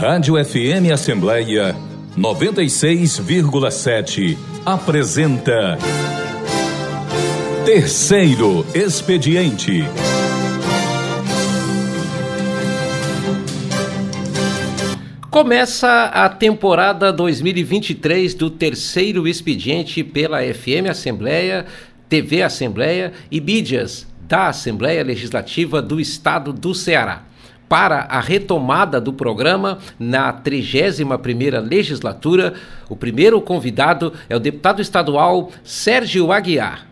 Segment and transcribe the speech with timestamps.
[0.00, 1.74] Rádio FM Assembleia
[2.16, 5.76] 96,7 apresenta
[7.66, 9.82] Terceiro Expediente.
[15.28, 21.66] Começa a temporada 2023 do Terceiro Expediente pela FM Assembleia,
[22.08, 27.24] TV Assembleia e mídias da Assembleia Legislativa do Estado do Ceará
[27.68, 32.54] para a retomada do programa na 31ª legislatura.
[32.88, 36.86] O primeiro convidado é o deputado estadual Sérgio Aguiar.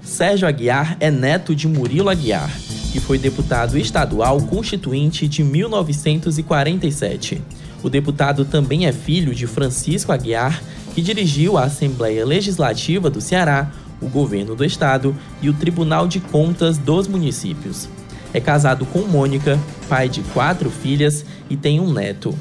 [0.00, 2.50] Sérgio Aguiar é neto de Murilo Aguiar,
[2.92, 7.42] que foi deputado estadual constituinte de 1947.
[7.82, 10.62] O deputado também é filho de Francisco Aguiar,
[10.94, 16.20] que dirigiu a Assembleia Legislativa do Ceará, o governo do estado e o Tribunal de
[16.20, 17.88] Contas dos municípios.
[18.36, 19.58] É casado com Mônica,
[19.88, 22.34] pai de quatro filhas e tem um neto.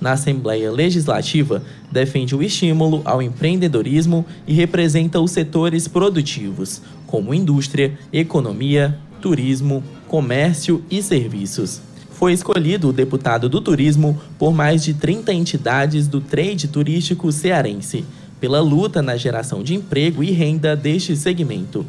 [0.00, 7.96] Na Assembleia Legislativa, defende o estímulo ao empreendedorismo e representa os setores produtivos, como indústria,
[8.12, 11.80] economia, turismo, comércio e serviços.
[12.10, 18.04] Foi escolhido o deputado do turismo por mais de 30 entidades do trade turístico cearense,
[18.40, 21.86] pela luta na geração de emprego e renda deste segmento.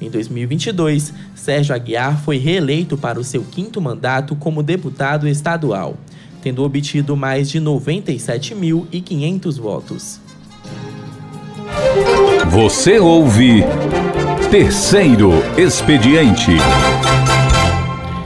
[0.00, 5.96] Em 2022, Sérgio Aguiar foi reeleito para o seu quinto mandato como deputado estadual,
[6.42, 10.20] tendo obtido mais de 97.500 votos.
[12.50, 13.64] Você ouve
[14.50, 16.52] Terceiro Expediente.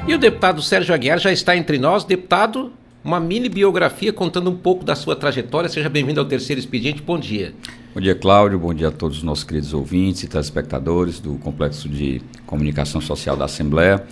[0.06, 2.05] E o deputado Sérgio Aguiar já está entre nós.
[2.05, 5.68] Deputado, uma mini biografia contando um pouco da sua trajetória.
[5.68, 7.00] Seja bem-vindo ao Terceiro Expediente.
[7.00, 7.55] Bom dia.
[7.92, 8.56] Bom dia, Cláudio.
[8.56, 13.36] Bom dia a todos os nossos queridos ouvintes e telespectadores do Complexo de Comunicação Social
[13.36, 14.05] da Assembleia.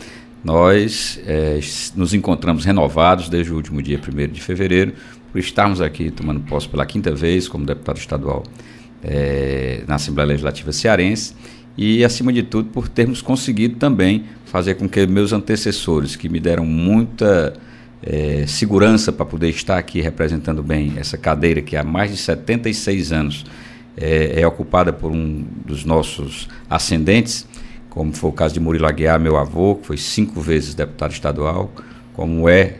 [0.42, 1.60] Nós é,
[1.94, 4.94] nos encontramos renovados desde o último dia 1 de fevereiro,
[5.30, 8.42] por estarmos aqui tomando posse pela quinta vez como deputado estadual
[9.00, 11.34] é, na Assembleia Legislativa Cearense
[11.76, 16.40] e, acima de tudo, por termos conseguido também fazer com que meus antecessores, que me
[16.40, 17.54] deram muita
[18.02, 23.12] é, segurança para poder estar aqui representando bem essa cadeira que há mais de 76
[23.12, 23.44] anos
[24.00, 27.46] é, é, ocupada por um dos nossos ascendentes,
[27.90, 31.72] como foi o caso de Murilo Aguiar, meu avô, que foi cinco vezes deputado estadual,
[32.14, 32.76] como é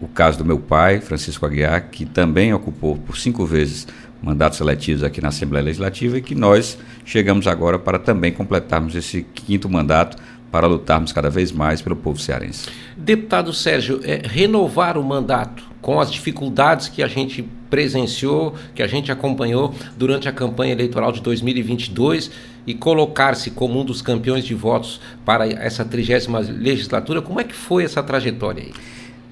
[0.00, 3.86] o caso do meu pai, Francisco Aguiar, que também ocupou por cinco vezes
[4.22, 9.22] mandatos eletivos aqui na Assembleia Legislativa e que nós chegamos agora para também completarmos esse
[9.22, 10.16] quinto mandato
[10.50, 12.68] para lutarmos cada vez mais pelo povo cearense.
[12.96, 18.86] Deputado Sérgio, é, renovar o mandato com as dificuldades que a gente presenciou, que a
[18.86, 22.30] gente acompanhou durante a campanha eleitoral de 2022
[22.66, 27.54] e colocar-se como um dos campeões de votos para essa trigésima legislatura, como é que
[27.54, 28.72] foi essa trajetória aí?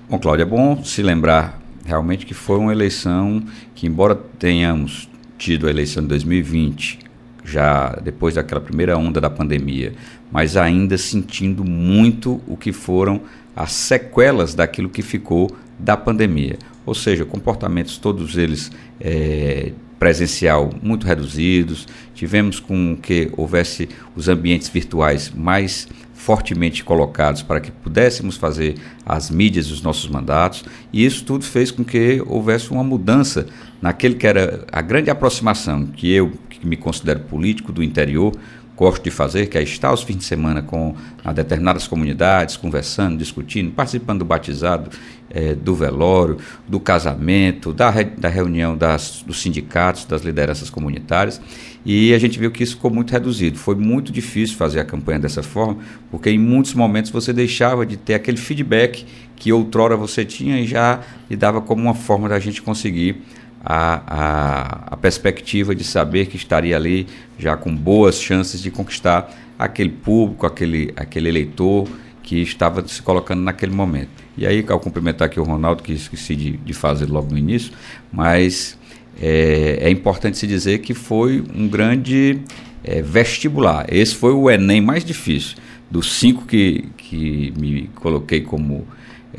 [0.08, 3.42] Bom, Cláudio, é bom se lembrar realmente que foi uma eleição
[3.74, 6.98] que, embora tenhamos tido a eleição de 2020,
[7.44, 9.94] já depois daquela primeira onda da pandemia,
[10.30, 13.22] mas ainda sentindo muito o que foram
[13.56, 16.58] as sequelas daquilo que ficou da pandemia.
[16.88, 24.70] Ou seja, comportamentos todos eles é, presencial muito reduzidos, tivemos com que houvesse os ambientes
[24.70, 31.26] virtuais mais fortemente colocados para que pudéssemos fazer as mídias dos nossos mandatos, e isso
[31.26, 33.46] tudo fez com que houvesse uma mudança
[33.82, 38.32] naquele que era a grande aproximação que eu, que me considero político do interior,
[38.78, 40.94] gosto de fazer, que é estar aos fins de semana com
[41.34, 44.88] determinadas comunidades, conversando, discutindo, participando do batizado,
[45.28, 51.40] é, do velório, do casamento, da, re, da reunião das, dos sindicatos, das lideranças comunitárias.
[51.84, 53.58] E a gente viu que isso ficou muito reduzido.
[53.58, 55.78] Foi muito difícil fazer a campanha dessa forma,
[56.08, 60.66] porque em muitos momentos você deixava de ter aquele feedback que outrora você tinha e
[60.66, 63.22] já lhe dava como uma forma da gente conseguir
[63.70, 67.06] a, a, a, perspectiva de saber que estaria ali
[67.38, 71.86] já com boas chances de conquistar aquele público, aquele, aquele eleitor
[72.22, 74.08] que estava se colocando naquele momento.
[74.38, 77.72] E aí, ao cumprimentar aqui o Ronaldo, que esqueci de, de fazer logo no início,
[78.10, 78.78] mas
[79.20, 82.40] é, é, importante se dizer que foi um grande
[82.82, 83.84] é, vestibular.
[83.92, 85.58] Esse foi o Enem mais difícil.
[85.90, 88.86] Dos cinco que, que me coloquei como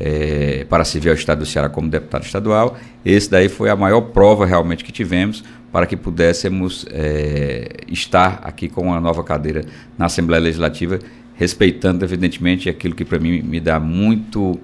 [0.00, 2.78] é, para servir ao Estado do Ceará como deputado estadual.
[3.04, 8.68] Esse daí foi a maior prova realmente que tivemos para que pudéssemos é, estar aqui
[8.68, 9.64] com uma nova cadeira
[9.96, 10.98] na Assembleia Legislativa,
[11.36, 14.58] respeitando evidentemente aquilo que para mim me dá muito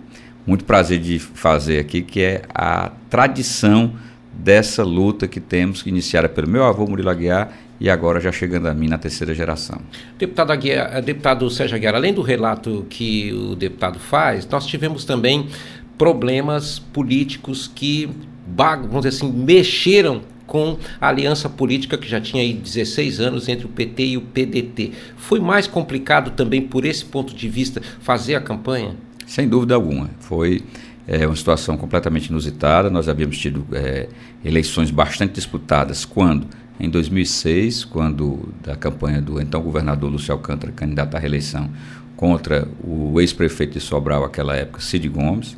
[0.46, 3.92] muito prazer de fazer aqui, que é a tradição
[4.32, 8.75] dessa luta que temos, iniciada pelo meu avô Murilo Aguiar e agora já chegando a
[8.75, 9.81] mim na terceira geração.
[10.19, 15.49] Deputado, Aguiar, deputado Sérgio Aguiar, além do relato que o deputado faz, nós tivemos também
[15.99, 18.08] problemas políticos que,
[18.56, 23.67] vamos dizer assim, mexeram com a aliança política que já tinha aí 16 anos entre
[23.67, 24.93] o PT e o PDT.
[25.17, 28.94] Foi mais complicado também, por esse ponto de vista, fazer a campanha?
[29.26, 30.08] Sem dúvida alguma.
[30.20, 30.62] Foi
[31.06, 32.88] é, uma situação completamente inusitada.
[32.88, 34.08] Nós havíamos tido é,
[34.44, 36.46] eleições bastante disputadas quando?
[36.78, 41.70] Em 2006, quando da campanha do então governador Lúcio Alcântara, candidato à reeleição,
[42.17, 45.56] contra o ex-prefeito de Sobral, aquela época, Cid Gomes.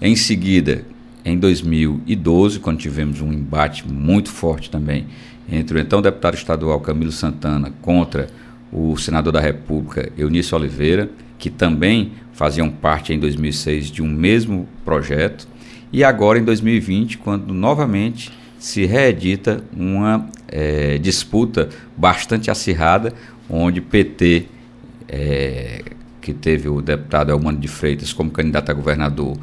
[0.00, 0.84] Em seguida,
[1.24, 5.06] em 2012, quando tivemos um embate muito forte também
[5.50, 8.28] entre o então deputado estadual Camilo Santana contra
[8.72, 14.68] o senador da República Eunício Oliveira, que também faziam parte em 2006 de um mesmo
[14.84, 15.48] projeto,
[15.90, 23.12] e agora em 2020, quando novamente se reedita uma é, disputa bastante acirrada,
[23.48, 24.46] onde PT,
[25.08, 25.82] é,
[26.20, 29.36] que teve o deputado Elmano de Freitas como candidato a governador,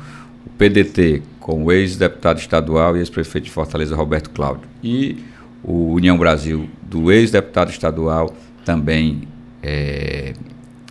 [0.46, 5.24] o PDT com o ex-deputado estadual e ex-prefeito de Fortaleza, Roberto Cláudio, e
[5.64, 9.28] o União Brasil do ex-deputado estadual, também
[9.64, 10.34] é,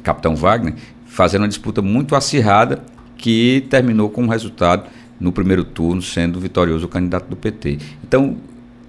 [0.02, 0.74] Capitão Wagner,
[1.06, 2.82] fazendo uma disputa muito acirrada
[3.16, 4.88] que terminou com um resultado
[5.24, 7.78] no primeiro turno sendo vitorioso o candidato do PT.
[8.06, 8.36] Então,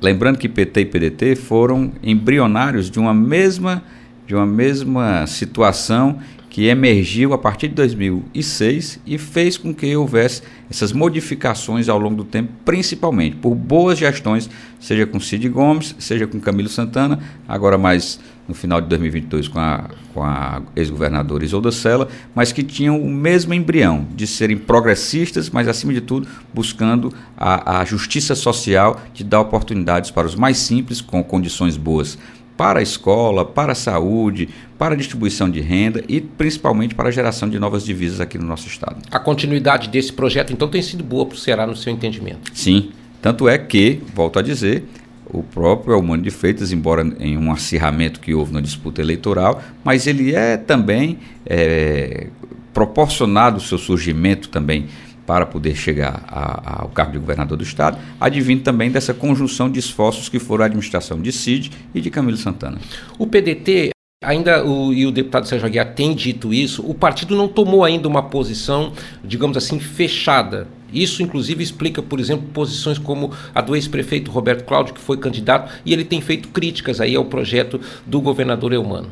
[0.02, 3.82] lembrando que PT e PDT foram embrionários de uma mesma
[4.28, 6.20] de uma mesma situação
[6.56, 10.42] que emergiu a partir de 2006 e fez com que houvesse
[10.72, 14.50] essas modificações ao longo do tempo, principalmente por boas gestões,
[14.80, 19.60] seja com Cid Gomes, seja com Camilo Santana, agora mais no final de 2022 com
[19.60, 25.50] a, com a ex-governadora Isolda Sela, mas que tinham o mesmo embrião de serem progressistas,
[25.50, 30.56] mas acima de tudo buscando a, a justiça social de dar oportunidades para os mais
[30.56, 32.18] simples, com condições boas
[32.58, 37.12] para a escola, para a saúde, para a distribuição de renda e principalmente para a
[37.12, 38.98] geração de novas divisas aqui no nosso estado.
[39.12, 42.52] A continuidade desse projeto, então, tem sido boa para o Ceará no seu entendimento?
[42.54, 42.92] Sim,
[43.22, 44.84] tanto é que, volto a dizer,
[45.26, 50.08] o próprio Elmano de Freitas, embora em um acirramento que houve na disputa eleitoral, mas
[50.08, 52.28] ele é também é,
[52.74, 54.86] proporcionado o seu surgimento também
[55.26, 59.80] para poder chegar a, ao cargo de governador do Estado, advindo também dessa conjunção de
[59.80, 62.78] esforços que foram a administração de Cid e de Camilo Santana.
[63.18, 63.92] O PDT,
[64.24, 68.08] ainda o, e o deputado Sérgio Aguiar tem dito isso, o partido não tomou ainda
[68.08, 68.94] uma posição,
[69.24, 70.68] digamos assim, fechada.
[70.94, 75.74] Isso, inclusive, explica, por exemplo, posições como a do ex-prefeito Roberto Cláudio, que foi candidato,
[75.86, 79.10] e ele tem feito críticas aí ao projeto do governador Eumano.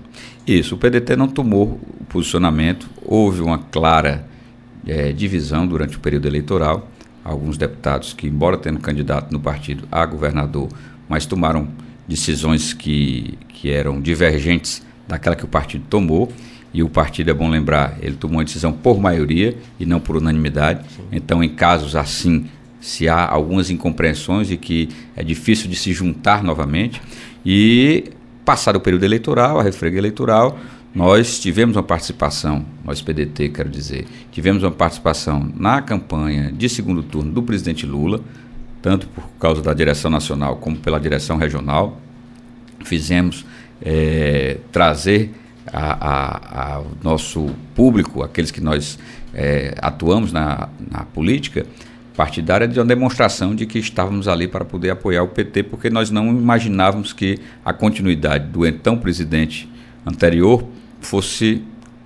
[0.47, 4.25] Isso, o PDT não tomou o posicionamento, houve uma clara
[4.87, 6.89] é, divisão durante o período eleitoral.
[7.23, 10.69] Alguns deputados que, embora tendo candidato no partido a governador,
[11.07, 11.67] mas tomaram
[12.07, 16.31] decisões que, que eram divergentes daquela que o partido tomou.
[16.73, 20.17] E o partido, é bom lembrar, ele tomou uma decisão por maioria e não por
[20.17, 20.83] unanimidade.
[20.95, 21.03] Sim.
[21.11, 22.47] Então, em casos assim,
[22.81, 27.01] se há algumas incompreensões e que é difícil de se juntar novamente.
[27.45, 28.11] E
[28.43, 30.57] passado o período eleitoral, a refrega eleitoral,
[30.93, 37.01] nós tivemos uma participação, nós PDT, quero dizer, tivemos uma participação na campanha de segundo
[37.01, 38.21] turno do presidente Lula,
[38.79, 41.99] tanto por causa da direção nacional como pela direção regional.
[42.83, 43.43] Fizemos
[43.81, 45.33] é, trazer
[45.71, 48.99] ao nosso público, aqueles que nós
[49.33, 51.65] é, atuamos na, na política
[52.15, 56.11] partidária, de uma demonstração de que estávamos ali para poder apoiar o PT, porque nós
[56.11, 59.67] não imaginávamos que a continuidade do então presidente
[60.05, 60.63] anterior
[61.07, 61.61] fosse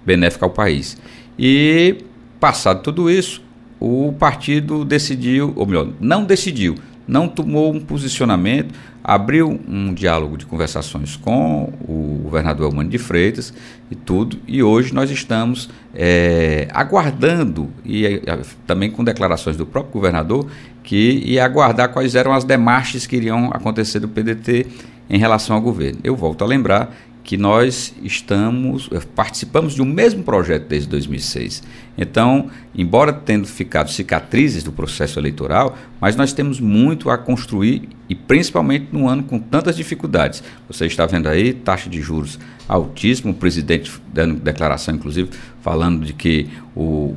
[0.05, 0.97] benéfica ao país.
[1.37, 1.97] E,
[2.39, 3.41] passado tudo isso,
[3.79, 6.75] o partido decidiu, ou melhor, não decidiu,
[7.07, 8.73] não tomou um posicionamento,
[9.03, 13.53] abriu um diálogo de conversações com o governador Elmano de Freitas
[13.89, 18.21] e tudo, e hoje nós estamos é, aguardando, e é,
[18.65, 20.47] também com declarações do próprio governador,
[20.83, 24.67] que ia aguardar quais eram as demarches que iriam acontecer do PDT
[25.09, 25.99] em relação ao governo.
[26.03, 26.93] Eu volto a lembrar
[27.27, 31.61] que nós estamos eh, participamos de um mesmo projeto desde 2006.
[31.97, 38.15] Então, embora tendo ficado cicatrizes do processo eleitoral, mas nós temos muito a construir e
[38.15, 40.41] principalmente num ano com tantas dificuldades.
[40.69, 45.29] Você está vendo aí taxa de juros altíssima, o presidente dando declaração inclusive
[45.61, 47.13] falando de que o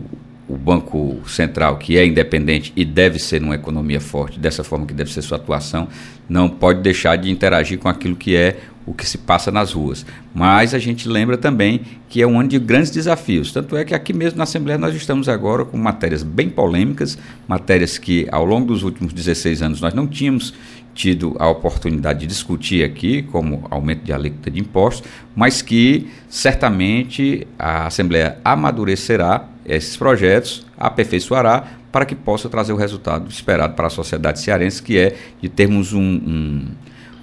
[0.51, 4.93] o Banco Central, que é independente e deve ser numa economia forte, dessa forma que
[4.93, 5.87] deve ser sua atuação,
[6.29, 8.59] não pode deixar de interagir com aquilo que é
[8.91, 10.05] o que se passa nas ruas.
[10.35, 13.53] Mas a gente lembra também que é um ano de grandes desafios.
[13.53, 17.17] Tanto é que aqui mesmo na Assembleia nós estamos agora com matérias bem polêmicas,
[17.47, 20.53] matérias que ao longo dos últimos 16 anos nós não tínhamos
[20.93, 27.47] tido a oportunidade de discutir aqui, como aumento de alíquota de impostos, mas que certamente
[27.57, 33.91] a Assembleia amadurecerá esses projetos, aperfeiçoará para que possa trazer o resultado esperado para a
[33.91, 36.67] sociedade cearense, que é de termos um, um,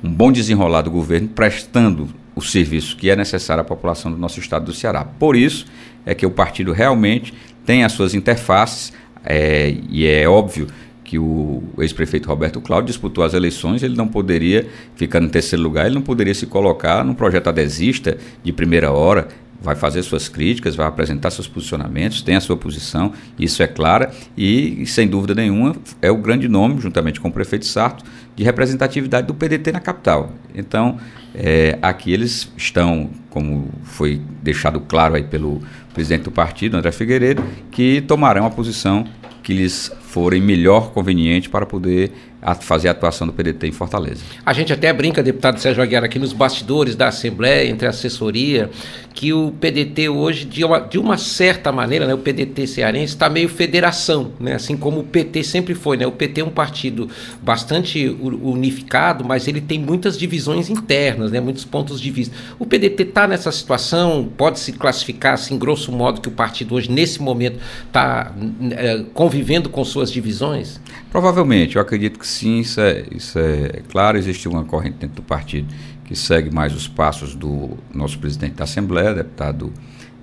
[0.04, 4.40] um bom desenrolar do governo prestando o serviço que é necessário à população do nosso
[4.40, 5.04] estado do Ceará.
[5.04, 5.66] Por isso
[6.06, 7.34] é que o partido realmente
[7.66, 8.94] tem as suas interfaces,
[9.26, 10.68] é, e é óbvio
[11.04, 15.86] que o ex-prefeito Roberto Cláudio disputou as eleições, ele não poderia ficar no terceiro lugar,
[15.86, 19.30] ele não poderia se colocar num projeto adesista de primeira hora,
[19.62, 24.12] vai fazer suas críticas, vai apresentar seus posicionamentos, tem a sua posição, isso é clara,
[24.38, 28.04] e sem dúvida nenhuma é o grande nome, juntamente com o prefeito Sarto,
[28.36, 30.32] de representatividade do PDT na capital.
[30.54, 30.98] Então,
[31.34, 35.62] é, aqui eles estão, como foi deixado claro aí pelo
[35.94, 39.06] presidente do partido, André Figueiredo, que tomarão a posição
[39.42, 42.12] que lhes forem melhor conveniente para poder
[42.42, 44.22] a fazer a atuação do PDT em Fortaleza.
[44.46, 48.70] A gente até brinca, deputado Sérgio Aguiar, aqui nos bastidores da Assembleia, entre a assessoria,
[49.14, 53.28] que o PDT hoje, de uma, de uma certa maneira, né, o PDT cearense está
[53.28, 55.98] meio federação, né, assim como o PT sempre foi.
[55.98, 57.10] Né, o PT é um partido
[57.42, 62.36] bastante unificado, mas ele tem muitas divisões internas, né, muitos pontos de vista.
[62.60, 66.92] O PDT está nessa situação, pode se classificar, assim, grosso modo, que o partido hoje,
[66.92, 68.32] nesse momento, está
[68.72, 70.80] é, convivendo com suas divisões?
[71.12, 74.18] Provavelmente, eu acredito que sim, isso é, isso é claro.
[74.18, 75.74] Existe uma corrente dentro do partido
[76.04, 79.72] que segue mais os passos do nosso presidente da Assembleia, deputado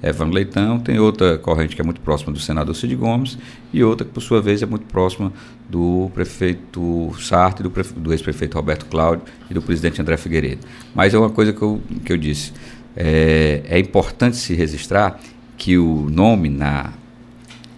[0.02, 0.78] Evan Leitão.
[0.78, 3.38] Tem outra corrente que é muito próxima do senador Cid Gomes
[3.72, 5.32] e outra que, por sua vez, é muito próxima
[5.68, 10.66] do prefeito Sartre, do, do ex-prefeito Roberto Cláudio e do presidente André Figueiredo.
[10.94, 12.52] Mas é uma coisa que eu, que eu disse.
[12.96, 15.18] É, é importante se registrar
[15.56, 16.92] que o nome na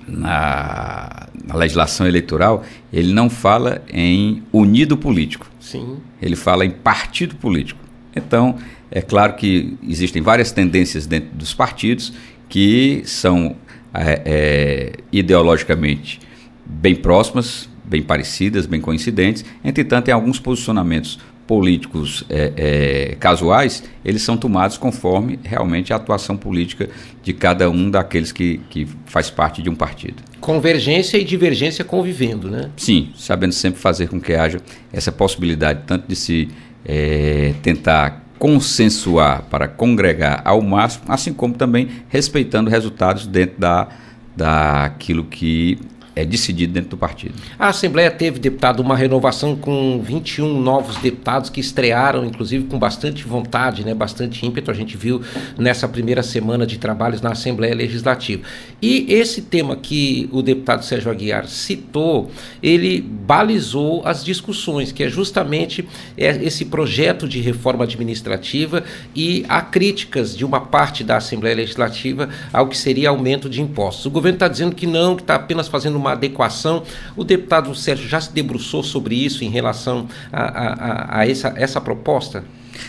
[0.06, 5.50] na, na, legislação eleitoral, ele não fala em unido político.
[5.60, 5.96] Sim.
[6.22, 7.80] Ele fala em partido político.
[8.14, 8.56] Então,
[8.90, 12.12] é claro que existem várias tendências dentro dos partidos
[12.48, 13.56] que são
[13.92, 16.20] é, é, ideologicamente
[16.64, 19.44] bem próximas, bem parecidas, bem coincidentes.
[19.64, 26.36] Entretanto, tem alguns posicionamentos políticos é, é, casuais, eles são tomados conforme realmente a atuação
[26.36, 26.88] política
[27.22, 30.22] de cada um daqueles que, que faz parte de um partido.
[30.40, 32.70] Convergência e divergência convivendo, né?
[32.76, 34.60] Sim, sabendo sempre fazer com que haja
[34.92, 36.48] essa possibilidade tanto de se
[36.84, 43.88] é, tentar consensuar para congregar ao máximo, assim como também respeitando resultados dentro da,
[44.36, 45.78] daquilo que
[46.16, 47.34] é decidido dentro do partido.
[47.58, 53.22] A Assembleia teve, deputado, uma renovação com 21 novos deputados que estrearam, inclusive com bastante
[53.24, 54.70] vontade, né, bastante ímpeto.
[54.70, 55.20] A gente viu
[55.58, 58.42] nessa primeira semana de trabalhos na Assembleia Legislativa.
[58.80, 62.30] E esse tema que o deputado Sérgio Aguiar citou,
[62.62, 68.82] ele balizou as discussões, que é justamente esse projeto de reforma administrativa
[69.14, 74.06] e há críticas de uma parte da Assembleia Legislativa ao que seria aumento de impostos.
[74.06, 76.82] O governo está dizendo que não, que está apenas fazendo uma uma adequação.
[77.16, 81.80] O deputado Sérgio já se debruçou sobre isso em relação a, a, a essa, essa
[81.80, 82.44] proposta?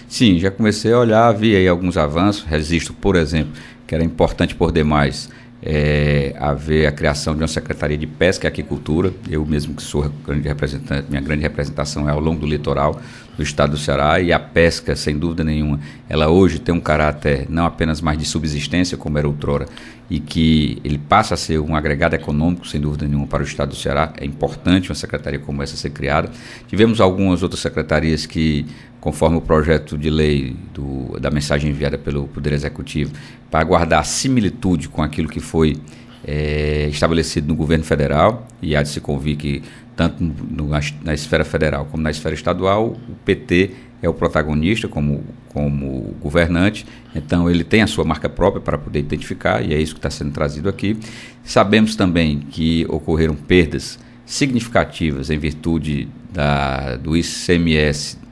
[0.07, 2.43] Sim, já comecei a olhar, vi aí alguns avanços.
[2.43, 3.53] Resisto, por exemplo,
[3.85, 5.29] que era importante por demais
[5.69, 9.11] é, haver a criação de uma Secretaria de Pesca e Aquicultura.
[9.29, 13.01] Eu mesmo que sou grande representante, minha grande representação é ao longo do litoral
[13.35, 17.45] do estado do Ceará e a pesca, sem dúvida nenhuma, ela hoje tem um caráter
[17.49, 19.67] não apenas mais de subsistência, como era outrora,
[20.09, 23.69] e que ele passa a ser um agregado econômico, sem dúvida nenhuma, para o estado
[23.69, 24.13] do Ceará.
[24.17, 26.31] É importante uma secretaria como essa ser criada.
[26.67, 28.65] Tivemos algumas outras secretarias que
[29.07, 33.13] conforme o projeto de lei do, da mensagem enviada pelo Poder Executivo,
[33.49, 35.77] para guardar similitude com aquilo que foi
[36.25, 39.63] é, estabelecido no governo federal, e há de se convir que,
[39.95, 43.71] tanto no, na, na, esfera federal como na esfera estadual, o PT
[44.01, 45.23] é o protagonista como,
[45.53, 46.85] como governante,
[47.15, 50.09] então ele tem a sua marca própria para poder identificar, e é isso que está
[50.09, 50.97] sendo trazido aqui.
[51.45, 58.26] Sabemos também que ocorreram perdas significativas em virtude da, do ICMS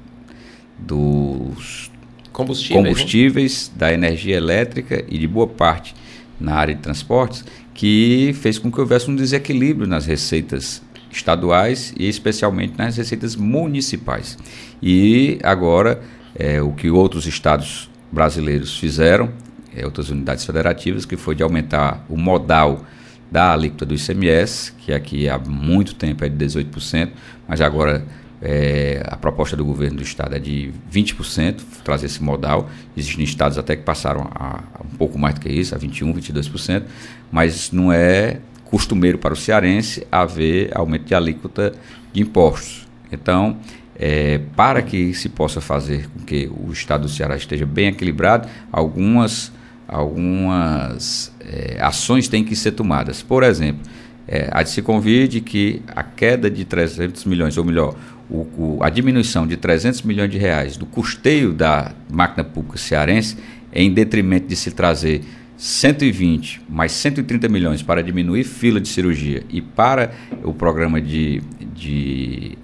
[0.78, 1.92] dos
[2.32, 3.80] combustíveis, combustíveis né?
[3.80, 5.96] da energia elétrica e de boa parte
[6.40, 12.08] na área de transportes, que fez com que houvesse um desequilíbrio nas receitas estaduais e
[12.08, 14.38] especialmente nas receitas municipais.
[14.82, 16.02] E agora,
[16.36, 19.32] é, o que outros estados brasileiros fizeram,
[19.76, 22.86] é, outras unidades federativas, que foi de aumentar o modal
[23.32, 27.10] da alíquota do ICMS, que aqui há muito tempo é de 18%,
[27.48, 28.06] mas agora
[28.48, 32.70] é, a proposta do governo do estado é de 20%, trazer esse modal.
[32.96, 36.14] Existem estados até que passaram a, a um pouco mais do que isso, a 21%,
[36.14, 36.84] 22%,
[37.32, 41.74] mas não é costumeiro para o cearense haver aumento de alíquota
[42.14, 42.88] de impostos.
[43.12, 43.58] Então,
[43.98, 48.48] é, para que se possa fazer com que o estado do Ceará esteja bem equilibrado,
[48.72, 49.52] algumas,
[49.88, 53.24] algumas é, ações têm que ser tomadas.
[53.24, 53.82] Por exemplo,
[54.28, 57.96] é, há de se convir de que a queda de 300 milhões, ou melhor,
[58.30, 63.38] o, o, a diminuição de 300 milhões de reais do custeio da máquina pública cearense
[63.72, 65.22] é em detrimento de se trazer
[65.58, 70.12] 120 mais 130 milhões para diminuir fila de cirurgia e para
[70.44, 71.42] o programa de,
[71.74, 72.58] de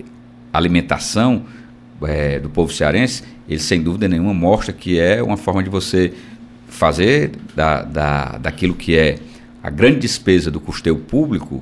[0.51, 1.45] alimentação
[2.03, 6.13] é, do povo cearense, ele sem dúvida nenhuma mostra que é uma forma de você
[6.67, 9.19] fazer da, da, daquilo que é
[9.61, 11.61] a grande despesa do custeio público,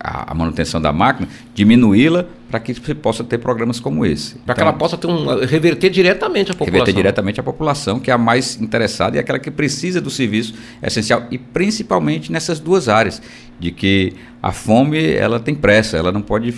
[0.00, 4.34] a, a manutenção da máquina, diminuí-la para que você possa ter programas como esse.
[4.34, 6.72] Para então, que ela possa ter um, reverter diretamente a população.
[6.72, 10.54] Reverter diretamente a população, que é a mais interessada e aquela que precisa do serviço
[10.82, 13.20] essencial, e principalmente nessas duas áreas,
[13.58, 16.52] de que a fome ela tem pressa, ela não pode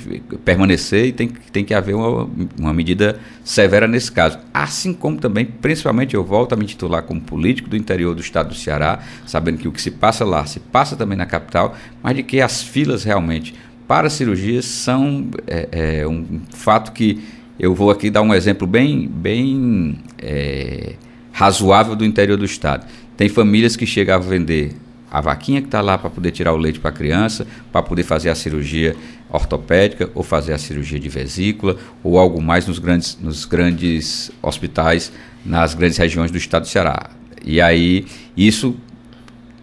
[0.44, 4.38] permanecer e tem, tem que haver uma, uma medida severa nesse caso.
[4.52, 8.48] Assim como também, principalmente, eu volto a me titular como político do interior do estado
[8.48, 12.16] do Ceará, sabendo que o que se passa lá se passa também na capital, mas
[12.16, 13.54] de que as filas realmente
[13.86, 17.22] para cirurgias são é, é, um fato que
[17.58, 20.94] eu vou aqui dar um exemplo bem, bem é,
[21.32, 22.86] razoável do interior do estado.
[23.16, 24.74] Tem famílias que chegam a vender
[25.10, 28.02] a vaquinha que está lá para poder tirar o leite para a criança, para poder
[28.02, 28.96] fazer a cirurgia
[29.30, 35.12] ortopédica ou fazer a cirurgia de vesícula ou algo mais nos grandes, nos grandes hospitais,
[35.44, 37.10] nas grandes regiões do estado do Ceará.
[37.44, 38.04] E aí
[38.36, 38.76] isso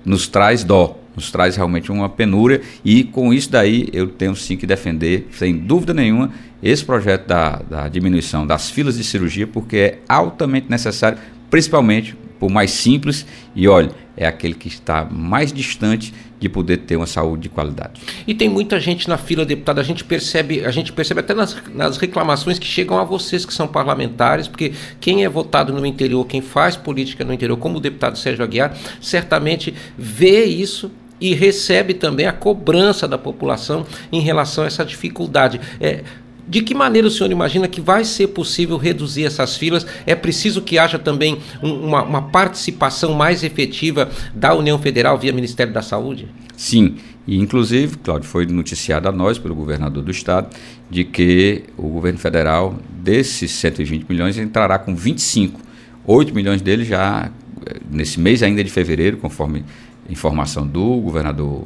[0.05, 2.61] nos traz dó, nos traz realmente uma penúria.
[2.83, 7.61] E com isso daí eu tenho sim que defender, sem dúvida nenhuma, esse projeto da,
[7.69, 11.17] da diminuição das filas de cirurgia, porque é altamente necessário,
[11.49, 13.25] principalmente por mais simples.
[13.55, 18.01] E olha, é aquele que está mais distante de poder ter uma saúde de qualidade.
[18.27, 21.55] E tem muita gente na fila, deputado, a gente percebe, a gente percebe até nas,
[21.73, 26.25] nas reclamações que chegam a vocês que são parlamentares, porque quem é votado no interior,
[26.25, 30.91] quem faz política no interior, como o deputado Sérgio Aguiar, certamente vê isso
[31.23, 35.57] e recebe também a cobrança da população em relação a essa dificuldade.
[35.79, 36.03] É,
[36.45, 39.87] de que maneira o senhor imagina que vai ser possível reduzir essas filas?
[40.05, 45.31] É preciso que haja também um, uma, uma, participação mais efetiva da União Federal via
[45.31, 46.27] Ministério da Saúde?
[46.57, 50.53] Sim, e inclusive, Cláudio, foi noticiado a nós pelo governador do estado
[50.89, 55.61] de que o governo federal, desses 120 milhões, entrará com 25.
[56.05, 57.31] 8 milhões deles já
[57.65, 59.63] eh, nesse mês ainda de fevereiro, conforme
[60.09, 61.65] informação do governador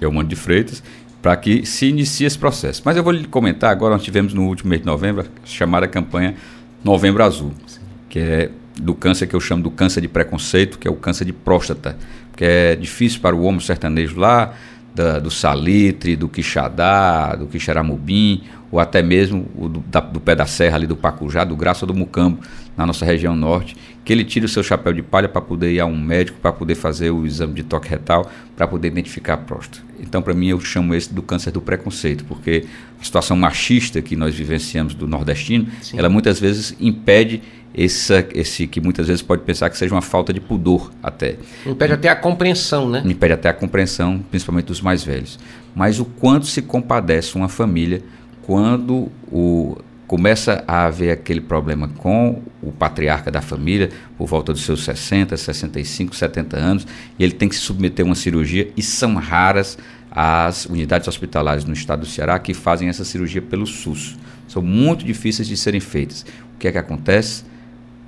[0.00, 0.82] Eumano de Freitas,
[1.22, 2.82] para que se inicie esse processo.
[2.84, 5.88] Mas eu vou lhe comentar agora, nós tivemos no último mês de novembro a chamada
[5.88, 6.34] campanha
[6.84, 7.52] Novembro Azul,
[8.08, 11.24] que é do câncer que eu chamo do câncer de preconceito, que é o câncer
[11.24, 11.96] de próstata,
[12.36, 14.54] que é difícil para o homem sertanejo lá,
[14.96, 20.34] da, do salitre, do quixadá, do quixaramubim, ou até mesmo o do, da, do pé
[20.34, 22.40] da serra ali do Pacujá, do Graça do Mucambo,
[22.74, 25.80] na nossa região norte, que ele tire o seu chapéu de palha para poder ir
[25.80, 29.36] a um médico, para poder fazer o exame de toque retal, para poder identificar a
[29.36, 29.84] próstata.
[30.00, 32.64] Então, para mim, eu chamo esse do câncer do preconceito, porque
[33.00, 35.98] a situação machista que nós vivenciamos do nordestino, Sim.
[35.98, 37.42] ela muitas vezes impede
[37.76, 41.36] essa, esse que muitas vezes pode pensar que seja uma falta de pudor até.
[41.66, 43.02] Impede até a compreensão, né?
[43.04, 45.38] Impede até a compreensão, principalmente dos mais velhos.
[45.74, 48.02] Mas o quanto se compadece uma família
[48.42, 54.62] quando o, começa a haver aquele problema com o patriarca da família, por volta dos
[54.62, 56.86] seus 60, 65, 70 anos,
[57.18, 59.76] e ele tem que se submeter a uma cirurgia, e são raras
[60.10, 64.16] as unidades hospitalares no estado do Ceará que fazem essa cirurgia pelo SUS.
[64.48, 66.24] São muito difíceis de serem feitas.
[66.54, 67.44] O que é que acontece?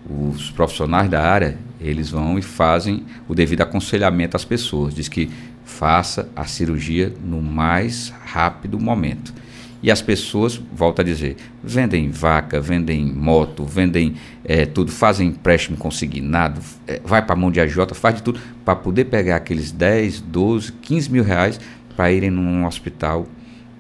[0.09, 5.31] Os profissionais da área, eles vão e fazem o devido aconselhamento às pessoas, diz que
[5.65, 9.35] faça a cirurgia no mais rápido momento.
[9.81, 15.77] E as pessoas, volto a dizer, vendem vaca, vendem moto, vendem é, tudo, fazem empréstimo
[15.77, 19.71] consignado, é, vai para a mão de agiota, faz de tudo para poder pegar aqueles
[19.71, 21.61] 10, 12, 15 mil reais
[21.95, 23.27] para irem num hospital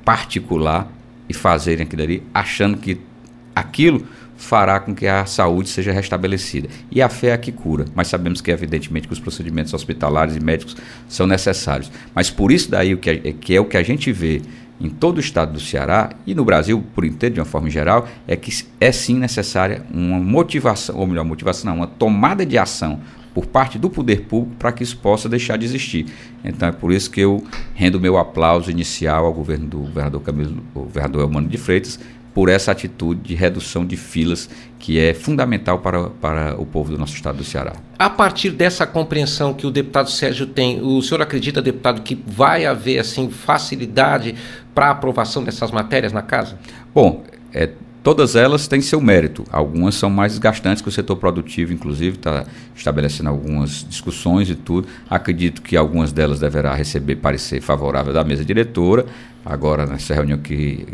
[0.04, 0.88] particular
[1.28, 3.00] e fazerem aquilo ali, achando que
[3.54, 4.06] aquilo
[4.38, 6.68] fará com que a saúde seja restabelecida.
[6.90, 10.36] E a fé é a que cura, mas sabemos que evidentemente que os procedimentos hospitalares
[10.36, 10.76] e médicos
[11.08, 11.90] são necessários.
[12.14, 14.40] Mas por isso daí o que é, que é o que a gente vê
[14.80, 18.08] em todo o estado do Ceará e no Brasil por inteiro, de uma forma geral,
[18.28, 23.00] é que é sim necessária uma motivação, ou melhor, motivação não, uma tomada de ação
[23.34, 26.06] por parte do poder público para que isso possa deixar de existir.
[26.44, 27.42] Então é por isso que eu
[27.74, 32.00] rendo meu aplauso inicial ao governo do governador Camilo, governador Elmano de Freitas,
[32.38, 34.48] por essa atitude de redução de filas
[34.78, 37.72] que é fundamental para, para o povo do nosso estado do Ceará.
[37.98, 42.64] A partir dessa compreensão que o deputado Sérgio tem, o senhor acredita, deputado, que vai
[42.64, 44.36] haver assim facilidade
[44.72, 46.56] para a aprovação dessas matérias na casa?
[46.94, 47.70] Bom, é,
[48.04, 49.44] todas elas têm seu mérito.
[49.50, 54.86] Algumas são mais desgastantes que o setor produtivo, inclusive, está estabelecendo algumas discussões e tudo.
[55.10, 59.06] Acredito que algumas delas deverá receber parecer favorável da mesa diretora.
[59.44, 60.86] Agora, nessa reunião que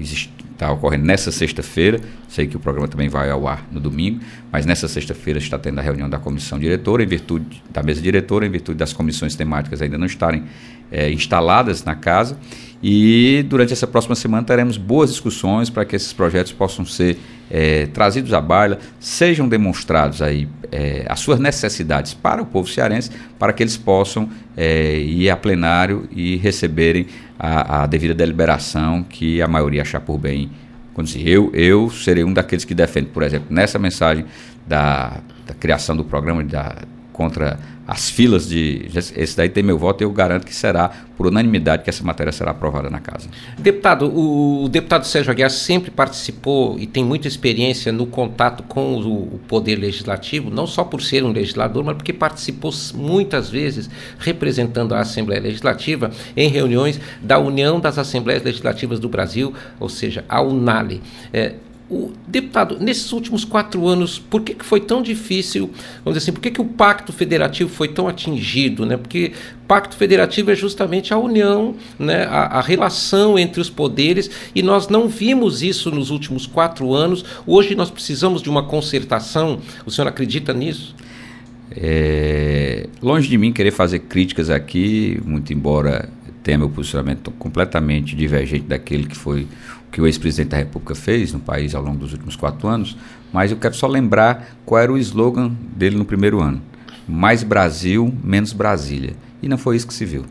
[0.55, 4.65] está ocorrendo nessa sexta-feira, sei que o programa também vai ao ar no domingo, mas
[4.65, 8.51] nessa sexta-feira está tendo a reunião da comissão diretora, em virtude da mesa diretora, em
[8.51, 10.45] virtude das comissões temáticas ainda não estarem
[10.91, 12.39] é, instaladas na casa.
[12.83, 17.19] E durante essa próxima semana teremos boas discussões para que esses projetos possam ser
[17.51, 23.11] é, trazidos à baila, sejam demonstrados aí é, as suas necessidades para o povo cearense,
[23.39, 27.07] para que eles possam é, ir a plenário e receberem
[27.39, 30.51] a, a, devida deliberação que a maioria achar por bem.
[31.17, 34.25] Eu, eu serei um daqueles que defende, por exemplo, nessa mensagem
[34.65, 38.89] da, da criação do programa da, contra as filas de.
[38.95, 42.33] Esse daí tem meu voto e eu garanto que será por unanimidade que essa matéria
[42.33, 43.29] será aprovada na casa.
[43.59, 49.35] Deputado, o, deputado Sérgio Aguiar sempre participou e tem muita experiência no contato com o,
[49.35, 54.95] o, poder legislativo, não só por ser um legislador, mas porque participou muitas vezes representando
[54.95, 60.41] a Assembleia Legislativa em reuniões da União das Assembleias Legislativas do Brasil, ou seja, a
[60.41, 61.03] UNALE.
[61.33, 61.55] É,
[61.95, 65.71] o deputado, nesses últimos quatro anos, por que, que foi tão difícil,
[66.05, 68.85] vamos dizer assim, por que, que o pacto federativo foi tão atingido?
[68.85, 68.97] Né?
[68.97, 69.33] Porque
[69.69, 72.25] pacto federativo é justamente a união, né?
[72.25, 77.25] a, a relação entre os poderes, e nós não vimos isso nos últimos quatro anos.
[77.47, 79.61] Hoje nós precisamos de uma concertação.
[79.87, 80.97] O senhor acredita nisso?
[81.71, 86.09] É, longe de mim querer fazer críticas aqui, muito embora
[86.45, 89.49] tenha meu posicionamento completamente divergente daquele que foi
[89.95, 92.97] que o ex-presidente da República fez no país ao longo dos últimos quatro anos,
[93.33, 96.61] mas eu quero só lembrar qual era o slogan dele no primeiro ano:
[97.07, 99.15] mais Brasil, menos Brasília.
[99.41, 100.25] E não foi isso que se viu.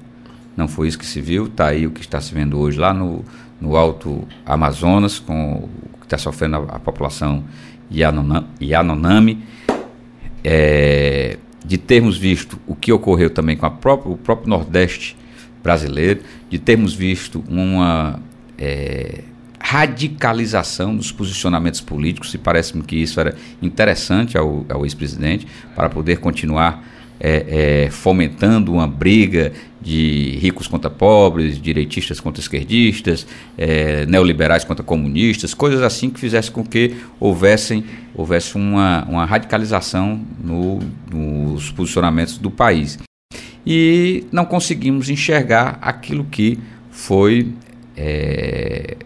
[0.58, 1.46] Não foi isso que se viu.
[1.46, 3.24] Está aí o que está se vendo hoje lá no,
[3.62, 7.46] no Alto Amazonas, com o que está sofrendo a, a população
[7.90, 9.46] Yanomami.
[10.44, 15.16] É, de termos visto o que ocorreu também com própria, o próprio Nordeste
[15.64, 18.20] brasileiro, de termos visto uma
[18.58, 19.24] é,
[19.66, 26.18] radicalização dos posicionamentos políticos, e parece-me que isso era interessante ao, ao ex-presidente, para poder
[26.18, 26.86] continuar
[27.18, 33.26] é, é, fomentando uma briga de ricos contra pobres, direitistas contra esquerdistas,
[33.58, 40.22] é, neoliberais contra comunistas, coisas assim que fizessem com que houvessem, houvesse uma, uma radicalização
[40.44, 43.00] no, nos posicionamentos do país.
[43.66, 46.60] E não conseguimos enxergar aquilo que
[46.92, 47.54] foi
[47.96, 48.98] é,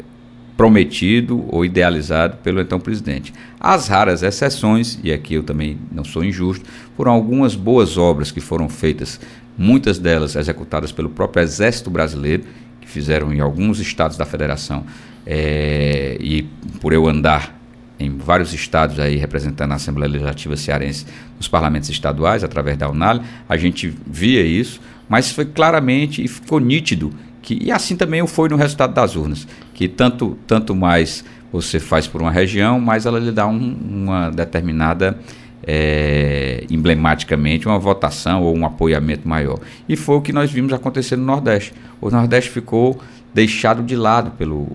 [0.57, 3.31] prometido ou idealizado pelo então presidente.
[3.59, 6.65] As raras exceções, e aqui eu também não sou injusto,
[6.97, 9.19] foram algumas boas obras que foram feitas,
[9.55, 12.43] muitas delas executadas pelo próprio Exército Brasileiro,
[12.81, 14.83] que fizeram em alguns estados da federação,
[15.25, 16.43] é, e
[16.81, 17.55] por eu andar
[17.99, 21.05] em vários estados aí representando a Assembleia Legislativa Cearense
[21.37, 26.59] nos parlamentos estaduais, através da UNAL, a gente via isso, mas foi claramente e ficou
[26.59, 27.11] nítido
[27.47, 32.07] que, e assim também foi no resultado das urnas, que tanto, tanto mais você faz
[32.07, 35.19] por uma região, mais ela lhe dá um, uma determinada,
[35.61, 39.59] é, emblematicamente, uma votação ou um apoiamento maior.
[39.87, 41.73] E foi o que nós vimos acontecer no Nordeste.
[42.01, 42.99] O Nordeste ficou
[43.35, 44.67] deixado de lado pelo,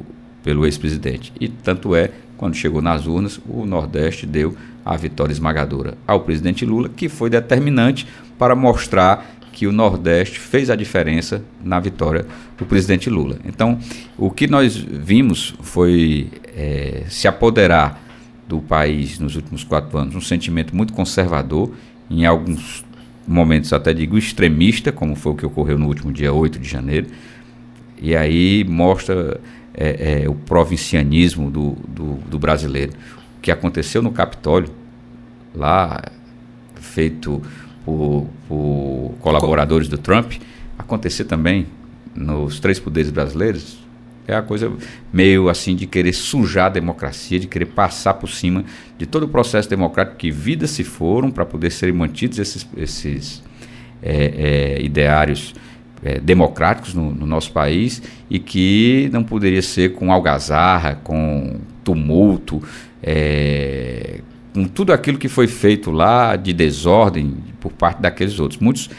[0.45, 1.33] pelo ex-presidente.
[1.41, 6.65] E tanto é, quando chegou nas urnas, o Nordeste deu a vitória esmagadora ao presidente
[6.65, 8.07] Lula, que foi determinante
[8.39, 12.27] para mostrar que o Nordeste fez a diferença na vitória
[12.59, 13.39] do presidente Lula.
[13.45, 13.79] Então,
[14.19, 18.03] o que nós vimos foi é, se apoderar
[18.49, 21.71] do país nos últimos quatro anos um sentimento muito conservador,
[22.11, 22.85] em alguns
[23.25, 27.07] momentos até digo extremista, como foi o que ocorreu no último dia 8 de janeiro,
[28.01, 29.41] e aí mostra
[29.73, 32.95] é, é, o provincianismo do, do, do brasileiro.
[33.39, 34.71] O que aconteceu no Capitólio,
[35.55, 36.03] lá
[36.81, 37.41] feito
[37.85, 40.35] por, por colaboradores do Trump,
[40.79, 41.67] acontecer também
[42.15, 43.83] nos três poderes brasileiros,
[44.27, 44.73] é a coisa
[45.13, 48.65] meio assim de querer sujar a democracia, de querer passar por cima
[48.97, 53.43] de todo o processo democrático que vidas se foram para poder serem mantidos esses, esses
[54.01, 55.55] é, é, ideários
[56.05, 62.63] é, democráticos no, no, nosso país e que não poderia ser com algazarra, com tumulto,
[63.03, 64.21] é,
[64.53, 68.61] com tudo aquilo que foi feito lá de desordem por parte daqueles outros.
[68.61, 68.91] Muitos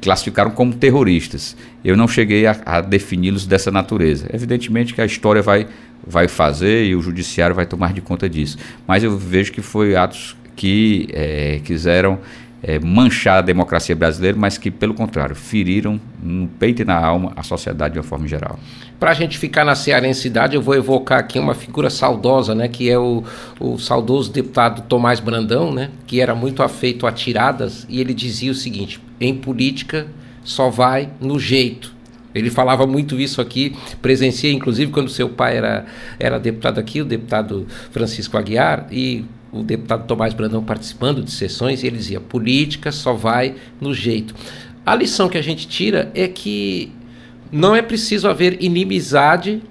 [0.00, 1.56] classificaram como terroristas.
[1.84, 4.28] Eu não cheguei a, a defini-los dessa natureza.
[4.32, 5.66] Evidentemente que a história vai,
[6.06, 8.58] vai fazer e o judiciário vai tomar de conta disso.
[8.86, 12.18] Mas eu vejo que foi atos que é, quiseram
[12.62, 17.32] é, manchar a democracia brasileira, mas que, pelo contrário, feriram no peito e na alma
[17.36, 18.58] a sociedade de uma forma geral.
[18.98, 22.90] Para a gente ficar na cearensidade, eu vou evocar aqui uma figura saudosa, né, que
[22.90, 23.24] é o,
[23.58, 28.52] o saudoso deputado Tomás Brandão, né, que era muito afeito a tiradas, e ele dizia
[28.52, 30.06] o seguinte: em política
[30.44, 31.98] só vai no jeito.
[32.34, 35.86] Ele falava muito isso aqui, presenciei inclusive quando seu pai era,
[36.18, 41.82] era deputado aqui, o deputado Francisco Aguiar, e o deputado Tomás Brandão participando de sessões,
[41.82, 44.34] e ele dizia: política só vai no jeito.
[44.84, 46.92] A lição que a gente tira é que
[47.52, 49.62] não é preciso haver inimizade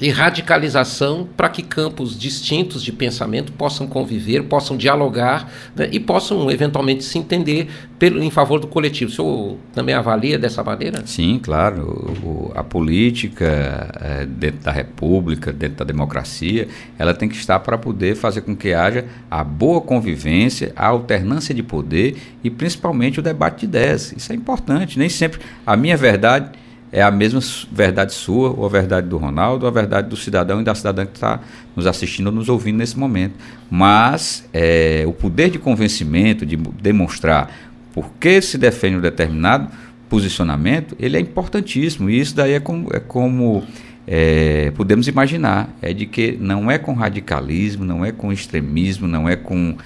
[0.00, 6.50] e radicalização para que campos distintos de pensamento possam conviver, possam dialogar né, e possam
[6.50, 9.10] eventualmente se entender pelo, em favor do coletivo.
[9.10, 11.02] O senhor também avalia dessa maneira?
[11.06, 12.16] Sim, claro.
[12.24, 16.66] O, a política é, dentro da república, dentro da democracia,
[16.98, 21.54] ela tem que estar para poder fazer com que haja a boa convivência, a alternância
[21.54, 24.12] de poder e principalmente o debate de ideias.
[24.16, 24.98] Isso é importante.
[24.98, 26.61] Nem sempre a minha verdade
[26.92, 27.40] é a mesma
[27.72, 31.06] verdade sua, ou a verdade do Ronaldo, ou a verdade do cidadão e da cidadã
[31.06, 31.40] que está
[31.74, 33.34] nos assistindo ou nos ouvindo nesse momento.
[33.70, 37.50] Mas é, o poder de convencimento, de demonstrar
[37.94, 39.68] por que se defende um determinado
[40.08, 42.10] posicionamento, ele é importantíssimo.
[42.10, 43.64] E isso daí é como, é como
[44.06, 45.74] é, podemos imaginar.
[45.80, 49.76] É de que não é com radicalismo, não é com extremismo, não é com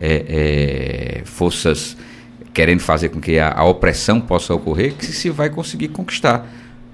[0.00, 1.96] é, é forças
[2.56, 6.46] querendo fazer com que a, a, opressão possa ocorrer, que se vai conseguir conquistar.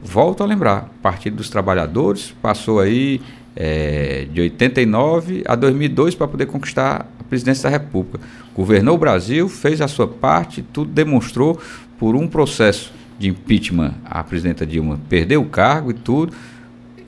[0.03, 3.21] Volto a lembrar, Partido dos Trabalhadores passou aí
[3.55, 8.19] é, de 89 a 2002 para poder conquistar a presidência da República.
[8.53, 11.61] Governou o Brasil, fez a sua parte, tudo demonstrou
[11.97, 13.95] por um processo de impeachment.
[14.05, 16.35] A presidenta Dilma perdeu o cargo e tudo.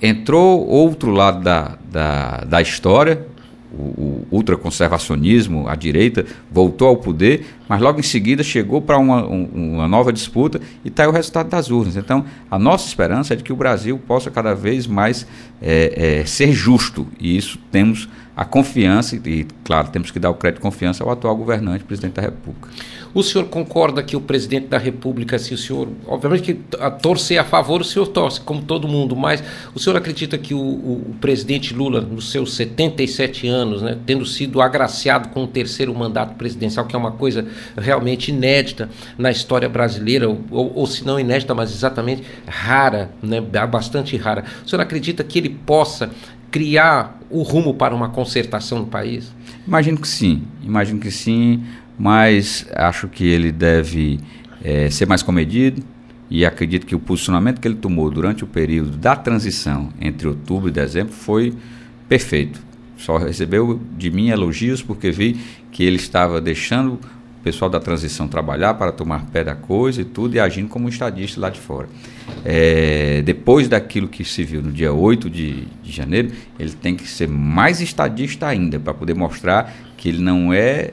[0.01, 3.27] Entrou outro lado da, da, da história,
[3.79, 9.27] o, o ultraconservacionismo, a direita, voltou ao poder, mas logo em seguida chegou para uma,
[9.27, 11.97] um, uma nova disputa e está o resultado das urnas.
[11.97, 15.27] Então, a nossa esperança é de que o Brasil possa cada vez mais
[15.61, 20.35] é, é, ser justo, e isso temos a confiança, e claro, temos que dar o
[20.35, 22.69] crédito de confiança ao atual governante, presidente da República.
[23.15, 27.39] O senhor concorda que o presidente da República, se o senhor, obviamente que a torcer
[27.39, 29.43] a favor, o senhor torce, como todo mundo, mas
[29.73, 34.27] o senhor acredita que o, o, o presidente Lula, nos seus 77 anos, né, tendo
[34.27, 39.69] sido agraciado com o terceiro mandato presidencial, que é uma coisa realmente inédita na história
[39.69, 45.23] brasileira, ou, ou se não inédita, mas exatamente rara, né, bastante rara, o senhor acredita
[45.23, 46.11] que ele possa
[46.55, 49.35] criar o rumo para uma concertação no país?
[49.67, 51.65] Imagino que sim, imagino que sim
[51.99, 54.21] mas acho que ele deve
[54.63, 55.83] é, ser mais comedido
[56.31, 60.69] e acredito que o posicionamento que ele tomou durante o período da transição entre outubro
[60.69, 61.53] e dezembro foi
[62.09, 62.61] perfeito.
[62.97, 65.41] Só recebeu de mim elogios porque vi
[65.71, 67.01] que ele estava deixando
[67.45, 70.89] pessoal da transição trabalhar para tomar pé da coisa e tudo e agindo como um
[70.89, 71.87] estadista lá de fora.
[72.43, 77.07] É, depois daquilo que se viu no dia 8 de, de janeiro, ele tem que
[77.07, 80.93] ser mais estadista ainda para poder mostrar que ele não é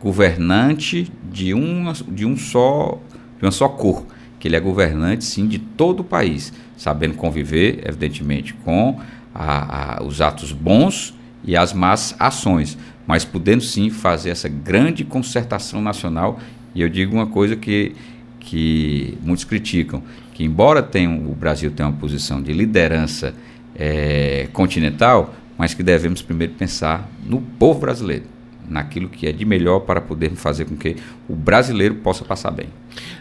[0.00, 2.98] governante de, uma, de um só
[3.38, 4.04] de uma só cor,
[4.38, 9.00] que ele é governante sim de todo o país, sabendo conviver, evidentemente, com
[9.34, 15.04] a, a, os atos bons e as más ações, mas podendo sim fazer essa grande
[15.04, 16.38] concertação nacional.
[16.74, 17.94] E eu digo uma coisa que,
[18.40, 23.34] que muitos criticam, que embora tenha, o Brasil tenha uma posição de liderança
[23.76, 28.33] é, continental, mas que devemos primeiro pensar no povo brasileiro
[28.68, 30.96] naquilo que é de melhor para poder fazer com que
[31.28, 32.68] o brasileiro possa passar bem.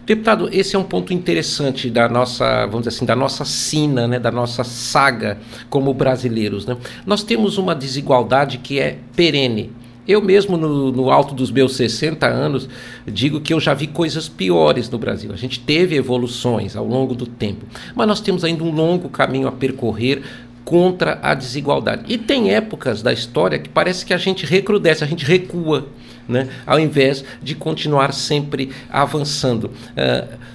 [0.06, 4.19] Deputado, esse é um ponto interessante da nossa, vamos dizer assim, da nossa sina, né,
[4.19, 5.38] da nossa saga
[5.69, 6.65] como brasileiros.
[6.65, 6.77] Né?
[7.06, 9.71] Nós temos uma desigualdade que é perene.
[10.06, 12.67] Eu mesmo, no, no, alto dos meus 60 anos,
[13.08, 15.32] digo que eu já vi coisas piores no Brasil.
[15.32, 19.47] A gente teve evoluções ao longo do tempo, mas nós temos ainda um longo caminho
[19.47, 20.21] a percorrer
[20.63, 22.04] contra a desigualdade.
[22.08, 25.88] E tem épocas da história que parece que a gente recrudesce, a gente recua,
[26.28, 26.49] né?
[26.65, 29.65] ao invés de continuar sempre avançando.
[29.65, 30.54] Uh,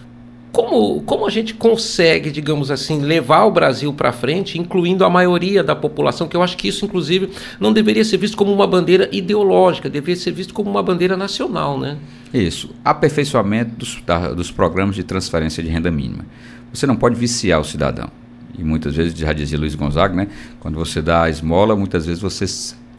[0.51, 5.63] como, como a gente consegue, digamos assim, levar o Brasil para frente, incluindo a maioria
[5.63, 9.09] da população, que eu acho que isso, inclusive, não deveria ser visto como uma bandeira
[9.13, 11.99] ideológica, deveria ser visto como uma bandeira nacional, né?
[12.33, 12.71] Isso.
[12.85, 16.25] Aperfeiçoamento dos, da, dos programas de transferência de renda mínima.
[16.73, 18.11] Você não pode viciar o cidadão
[18.57, 20.29] e muitas vezes, já dizia Luiz Gonzaga, né?
[20.61, 22.47] Quando você dá a esmola, muitas vezes você.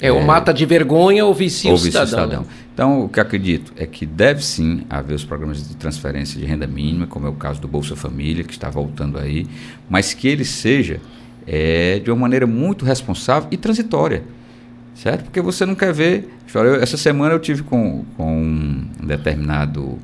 [0.02, 2.08] É, ou mata de vergonha ou vicia ou o cidadão.
[2.08, 2.46] cidadão.
[2.74, 6.66] Então, o que acredito é que deve sim haver os programas de transferência de renda
[6.66, 9.46] mínima, como é o caso do Bolsa Família, que está voltando aí,
[9.90, 11.02] mas que ele seja
[11.46, 14.24] é, de uma maneira muito responsável e transitória.
[14.96, 15.24] certo?
[15.26, 16.30] Porque você não quer ver.
[16.82, 19.98] Essa semana eu tive com, com um determinado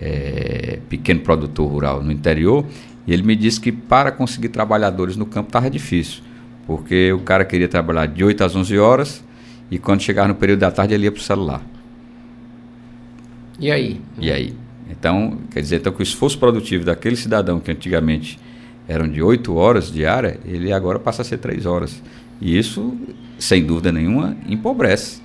[0.00, 2.64] é, pequeno produtor rural no interior
[3.10, 6.22] e ele me disse que para conseguir trabalhadores no campo estava difícil,
[6.64, 9.24] porque o cara queria trabalhar de 8 às 11 horas
[9.68, 11.60] e quando chegava no período da tarde ele ia para o celular.
[13.58, 14.00] E aí?
[14.16, 14.54] E aí?
[14.88, 18.38] Então, quer dizer, então, que o esforço produtivo daquele cidadão que antigamente
[18.86, 22.00] eram de 8 horas diária, ele agora passa a ser 3 horas.
[22.40, 22.96] E isso,
[23.40, 25.20] sem dúvida nenhuma, empobrece.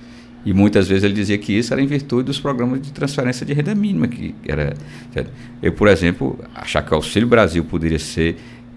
[0.46, 3.52] E muitas vezes ele dizia que isso era em virtude dos programas de transferência de
[3.52, 4.06] renda mínima.
[4.06, 4.74] que era
[5.60, 8.36] Eu, por exemplo, achar que o Auxílio Brasil poderia ser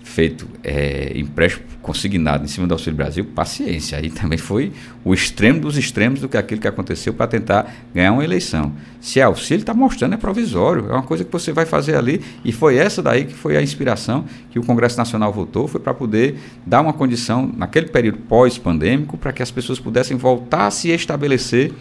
[0.09, 3.97] feito é, empréstimo consignado em cima do Auxílio Brasil, paciência.
[3.97, 4.71] Aí também foi
[5.05, 8.73] o extremo dos extremos do que aquilo que aconteceu para tentar ganhar uma eleição.
[8.99, 12.21] Se é auxílio, está mostrando, é provisório, é uma coisa que você vai fazer ali.
[12.43, 15.93] E foi essa daí que foi a inspiração que o Congresso Nacional votou, foi para
[15.93, 20.89] poder dar uma condição, naquele período pós-pandêmico, para que as pessoas pudessem voltar a se
[20.89, 21.71] estabelecer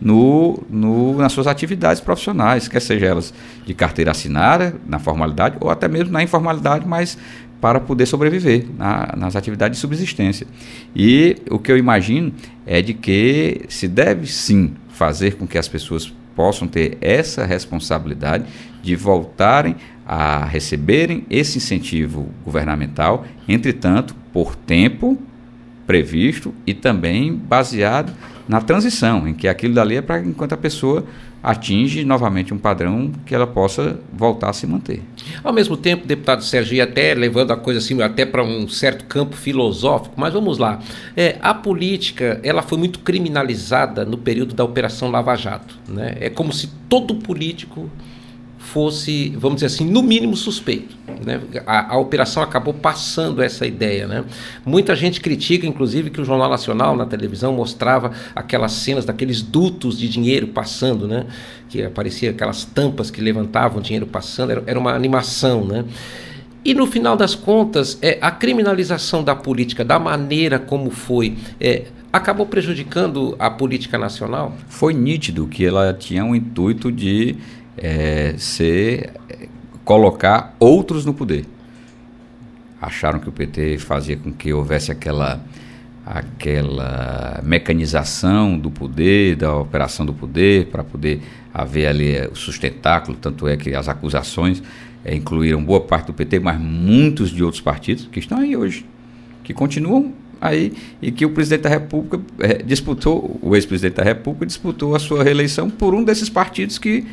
[0.00, 3.34] no, no, nas suas atividades profissionais, quer seja elas
[3.66, 7.18] de carteira assinada, na formalidade, ou até mesmo na informalidade, mas
[7.60, 10.46] para poder sobreviver na, nas atividades de subsistência.
[10.94, 12.32] E o que eu imagino
[12.66, 18.44] é de que se deve sim fazer com que as pessoas possam ter essa responsabilidade
[18.82, 19.74] de voltarem
[20.06, 25.18] a receberem esse incentivo governamental, entretanto, por tempo
[25.86, 28.12] previsto e também baseado
[28.48, 31.04] na transição, em que aquilo dali é para enquanto a pessoa
[31.42, 35.02] atinge novamente um padrão que ela possa voltar a se manter.
[35.42, 39.36] Ao mesmo tempo, deputado Sérgio, até levando a coisa assim até para um certo campo
[39.36, 40.80] filosófico, mas vamos lá.
[41.16, 45.76] É, a política ela foi muito criminalizada no período da Operação Lava Jato.
[45.88, 46.16] Né?
[46.20, 47.90] É como se todo político
[48.68, 50.94] fosse, vamos dizer assim, no mínimo suspeito.
[51.24, 51.40] Né?
[51.66, 54.06] A, a, operação acabou passando essa ideia.
[54.06, 54.24] Né?
[54.64, 59.98] Muita gente critica, inclusive, que o Jornal Nacional na televisão mostrava aquelas cenas daqueles dutos
[59.98, 61.26] de dinheiro passando, né?
[61.68, 65.64] que aparecia aquelas tampas que levantavam dinheiro passando, era, era uma animação.
[65.64, 65.84] Né?
[66.62, 71.86] E no final das contas, é, a criminalização da política, da maneira como foi, é,
[72.12, 74.54] acabou prejudicando a política nacional?
[74.68, 77.36] Foi nítido que ela tinha um intuito de
[77.82, 79.12] é, ser
[79.84, 81.44] colocar outros no poder.
[82.80, 85.40] Acharam que o PT fazia com que houvesse aquela
[86.08, 91.20] aquela mecanização do poder, da operação do poder, para poder
[91.52, 94.62] haver ali o sustentáculo, tanto é que as acusações
[95.04, 98.86] é, incluíram boa parte do PT, mas muitos de outros partidos que estão aí hoje,
[99.44, 104.46] que continuam aí e que o presidente da República é, disputou, o ex-presidente da República
[104.46, 107.06] disputou a sua reeleição por um desses partidos que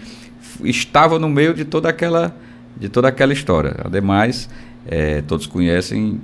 [0.64, 2.36] estava no meio de toda aquela,
[2.78, 3.76] de toda aquela história.
[3.84, 4.50] Ademais,
[4.88, 6.20] é, todos conhecem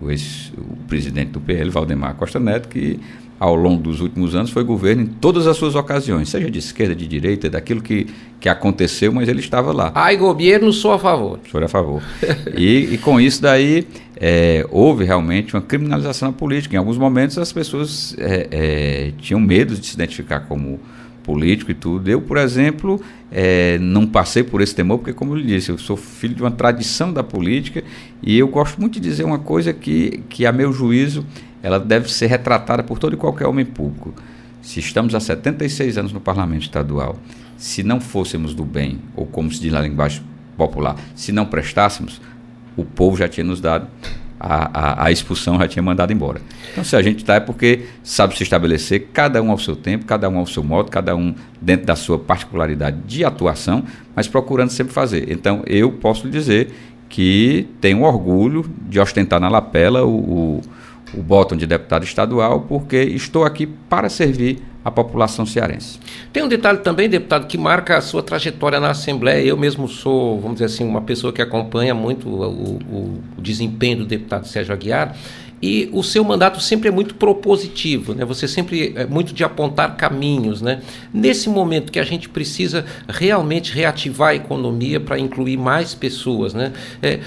[0.00, 3.00] o, ex, o presidente do PL, Valdemar Costa Neto, que
[3.38, 6.94] ao longo dos últimos anos foi governo em todas as suas ocasiões, seja de esquerda,
[6.94, 8.06] de direita, daquilo que,
[8.40, 9.92] que aconteceu, mas ele estava lá.
[9.94, 11.38] Ai, governo, sou a favor.
[11.50, 12.02] Sou a favor.
[12.56, 16.76] e, e com isso daí é, houve realmente uma criminalização da política.
[16.76, 20.80] Em alguns momentos as pessoas é, é, tinham medo de se identificar como
[21.26, 22.08] político e tudo.
[22.08, 23.00] Eu, por exemplo,
[23.32, 26.42] é, não passei por esse temor, porque, como eu lhe disse, eu sou filho de
[26.42, 27.82] uma tradição da política
[28.22, 31.26] e eu gosto muito de dizer uma coisa que, que a meu juízo,
[31.62, 34.14] ela deve ser retratada por todo e qualquer homem público.
[34.62, 37.18] Se estamos há 76 anos no parlamento estadual,
[37.56, 40.22] se não fôssemos do bem, ou como se diz na linguagem
[40.56, 42.20] popular, se não prestássemos,
[42.76, 43.88] o povo já tinha nos dado
[44.38, 46.40] a, a, a, expulsão já tinha mandado embora.
[46.70, 50.04] Então, se a gente está é porque sabe se estabelecer, cada um ao seu tempo,
[50.04, 54.70] cada um ao seu modo, cada um dentro da sua particularidade de atuação, mas procurando
[54.70, 55.30] sempre fazer.
[55.30, 56.70] Então, eu posso dizer
[57.08, 60.60] que tenho orgulho de ostentar na lapela o, o,
[61.14, 65.98] o botão de deputado estadual, porque estou aqui para servir a população cearense.
[66.32, 69.44] Tem um detalhe também, deputado, que marca a sua trajetória na Assembleia.
[69.44, 73.98] Eu mesmo sou, vamos dizer assim, uma pessoa que acompanha muito o, o, o desempenho
[73.98, 75.16] do deputado Sérgio Aguiar.
[75.60, 78.24] E o seu mandato sempre é muito propositivo, né?
[78.24, 80.80] Você sempre é muito de apontar caminhos, né?
[81.12, 86.72] Nesse momento que a gente precisa realmente reativar a economia para incluir mais pessoas, né?
[87.02, 87.18] É,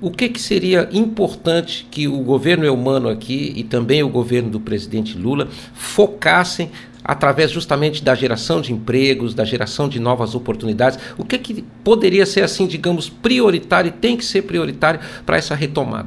[0.00, 4.60] o que, que seria importante que o governo Eumano aqui e também o governo do
[4.60, 6.70] presidente Lula focassem
[7.08, 10.98] através justamente da geração de empregos, da geração de novas oportunidades.
[11.16, 15.54] O que, que poderia ser assim, digamos, prioritário e tem que ser prioritário para essa
[15.54, 16.06] retomada?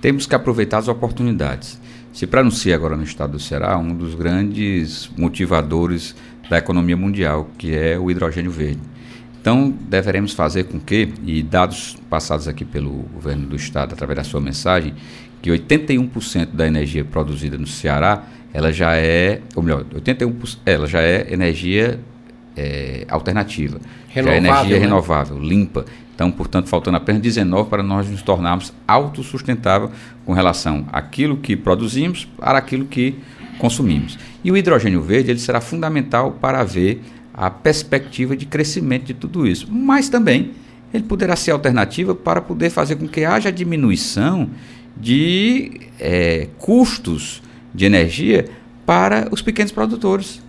[0.00, 1.80] Temos que aproveitar as oportunidades.
[2.12, 6.16] Se para anunciar agora no estado do Ceará um dos grandes motivadores
[6.50, 8.80] da economia mundial, que é o hidrogênio verde.
[9.40, 14.24] Então, deveremos fazer com que, e dados passados aqui pelo governo do estado através da
[14.24, 14.94] sua mensagem,
[15.40, 21.00] que 81% da energia produzida no Ceará, ela já é, ou melhor, 81%, ela já
[21.00, 22.00] é energia
[22.56, 24.84] é, alternativa, renovável, já é energia né?
[24.84, 25.84] renovável, limpa.
[26.14, 29.90] Então, portanto, faltando apenas 19 para nós nos tornarmos autossustentável
[30.26, 33.14] com relação àquilo que produzimos para aquilo que
[33.58, 34.18] consumimos.
[34.44, 39.46] E o hidrogênio verde ele será fundamental para ver a perspectiva de crescimento de tudo
[39.46, 39.66] isso.
[39.70, 40.50] Mas também
[40.92, 44.50] ele poderá ser alternativa para poder fazer com que haja diminuição
[44.96, 47.42] de é, custos
[47.74, 48.46] de energia
[48.84, 50.42] para os pequenos produtores,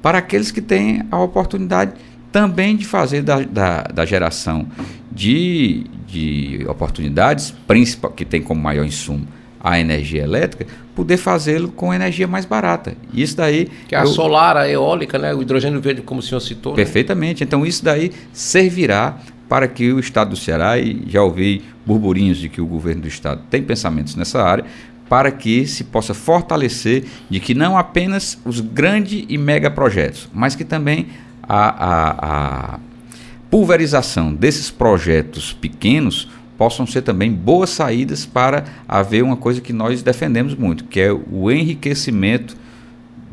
[0.00, 1.92] para aqueles que têm a oportunidade
[2.32, 4.66] também de fazer da, da, da geração
[5.10, 9.26] de, de oportunidades, principal, que tem como maior insumo
[9.60, 12.96] a energia elétrica, poder fazê-lo com energia mais barata.
[13.12, 13.68] Isso daí.
[13.88, 15.34] Que é a eu, solar, a eólica, né?
[15.34, 16.72] o hidrogênio verde, como o senhor citou.
[16.72, 16.76] né?
[16.76, 17.42] Perfeitamente.
[17.42, 22.48] Então, isso daí servirá para que o Estado do Ceará, e já ouvi burburinhos de
[22.48, 24.64] que o governo do Estado tem pensamentos nessa área,
[25.08, 30.54] para que se possa fortalecer de que não apenas os grandes e mega projetos, mas
[30.54, 31.08] que também
[31.42, 32.80] a, a, a
[33.50, 36.28] pulverização desses projetos pequenos
[36.58, 41.10] possam ser também boas saídas para haver uma coisa que nós defendemos muito, que é
[41.12, 42.56] o enriquecimento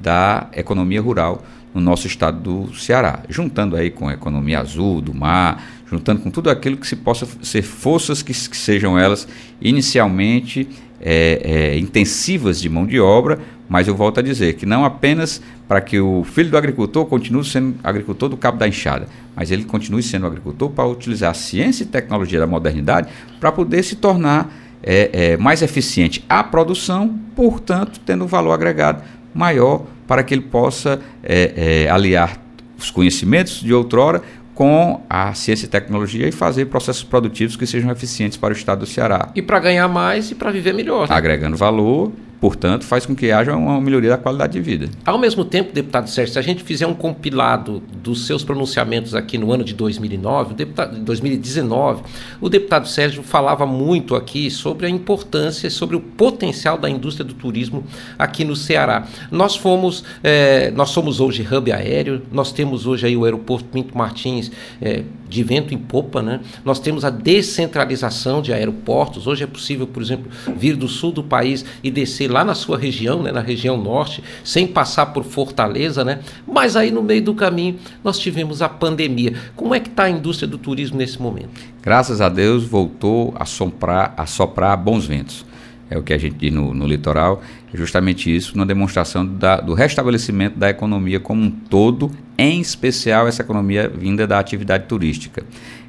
[0.01, 1.43] da economia rural
[1.73, 5.61] no nosso estado do Ceará, juntando aí com a economia azul do mar,
[5.95, 9.27] juntando com tudo aquilo que se possa ser forças que, que sejam elas
[9.61, 10.67] inicialmente
[11.01, 15.41] é, é, intensivas de mão de obra, mas eu volto a dizer que não apenas
[15.67, 19.63] para que o filho do agricultor continue sendo agricultor do cabo da enxada, mas ele
[19.63, 24.53] continue sendo agricultor para utilizar a ciência e tecnologia da modernidade para poder se tornar
[24.83, 29.01] é, é, mais eficiente a produção, portanto, tendo um valor agregado
[29.33, 32.39] maior para que ele possa é, é, aliar
[32.77, 34.21] os conhecimentos de outrora
[34.55, 38.79] com a ciência e tecnologia e fazer processos produtivos que sejam eficientes para o estado
[38.79, 39.29] do Ceará.
[39.35, 41.09] E para ganhar mais e para viver melhor.
[41.09, 41.15] né?
[41.15, 44.89] Agregando valor, portanto, faz com que haja uma melhoria da qualidade de vida.
[45.05, 49.37] Ao mesmo tempo, deputado Sérgio, se a gente fizer um compilado dos seus pronunciamentos aqui
[49.37, 52.03] no ano de 2009, o deputado, 2019,
[52.41, 57.33] o deputado Sérgio falava muito aqui sobre a importância, sobre o potencial da indústria do
[57.33, 57.83] turismo
[58.17, 59.07] aqui no Ceará.
[59.31, 63.97] Nós fomos, eh, nós somos hoje hub aéreo, nós temos hoje aí o aeroporto Pinto
[63.97, 66.39] Martins eh, de vento em popa, né?
[66.63, 69.27] Nós temos a descentralização de aeroportos.
[69.27, 72.77] Hoje é possível, por exemplo, vir do sul do país e descer lá na sua
[72.77, 76.19] região, né, na região norte, sem passar por Fortaleza, né?
[76.47, 79.33] Mas aí no meio do caminho nós tivemos a pandemia.
[79.55, 81.49] Como é que está a indústria do turismo nesse momento?
[81.81, 85.45] Graças a Deus voltou a soprar, a soprar bons ventos.
[85.89, 89.61] É o que a gente diz no, no litoral, é justamente isso, uma demonstração da,
[89.61, 95.43] do restabelecimento da economia como um todo, em especial essa economia vinda da atividade turística.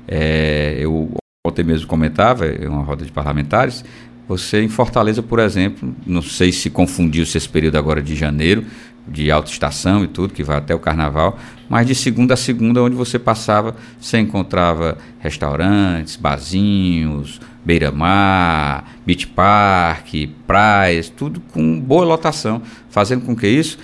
[0.06, 1.10] É, eu
[1.46, 3.84] ontem mesmo comentava, em uma roda de parlamentares,
[4.28, 8.64] você em Fortaleza, por exemplo, não sei se confundiu-se esse período agora de janeiro,
[9.08, 11.38] de alta estação e tudo, que vai até o carnaval,
[11.68, 20.28] mas de segunda a segunda, onde você passava, você encontrava restaurantes, barzinhos, beira-mar, beach park,
[20.46, 23.78] praias, tudo com boa lotação, fazendo com que isso,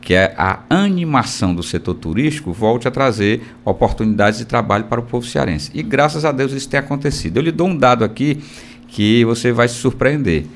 [0.00, 5.02] que é a animação do setor turístico, volte a trazer oportunidades de trabalho para o
[5.02, 5.70] povo cearense.
[5.74, 7.36] E graças a Deus isso tem acontecido.
[7.36, 8.42] Eu lhe dou um dado aqui
[8.88, 10.46] que você vai se surpreender.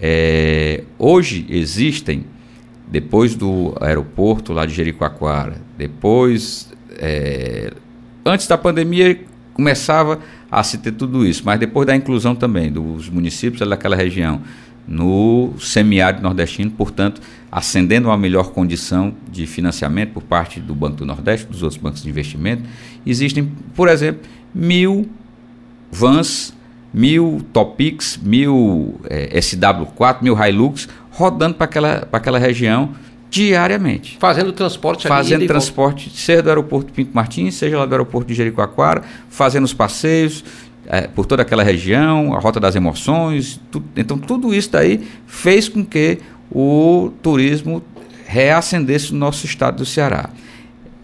[0.00, 2.24] É, hoje existem,
[2.88, 7.72] depois do aeroporto lá de Jericoacoara, depois, é,
[8.24, 9.18] antes da pandemia
[9.54, 10.18] começava
[10.50, 14.40] a se ter tudo isso, mas depois da inclusão também dos municípios daquela região
[14.86, 17.20] no semiárido nordestino, portanto,
[17.50, 21.80] ascendendo a uma melhor condição de financiamento por parte do Banco do Nordeste, dos outros
[21.80, 22.64] bancos de investimento,
[23.06, 24.22] existem, por exemplo,
[24.54, 25.08] mil
[25.90, 26.54] vans
[26.92, 32.90] mil Topix, mil é, SW4, mil Hilux rodando para aquela, aquela região
[33.30, 34.16] diariamente.
[34.20, 35.54] Fazendo transporte Fazendo volta.
[35.54, 40.44] transporte, seja do aeroporto Pinto Martins, seja lá do aeroporto de Jericoacoara, fazendo os passeios
[40.86, 43.58] é, por toda aquela região, a Rota das Emoções.
[43.70, 46.18] tu- então, tudo isso daí fez com que
[46.50, 47.82] o turismo
[48.26, 50.28] reacendesse no nosso estado do Ceará.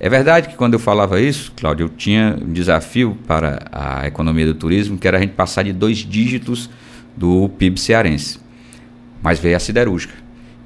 [0.01, 4.47] É verdade que quando eu falava isso, Cláudio, eu tinha um desafio para a economia
[4.47, 6.69] do turismo, que era a gente passar de dois dígitos
[7.17, 8.39] do PIB cearense.
[9.23, 10.15] Mas veio a siderúrgica.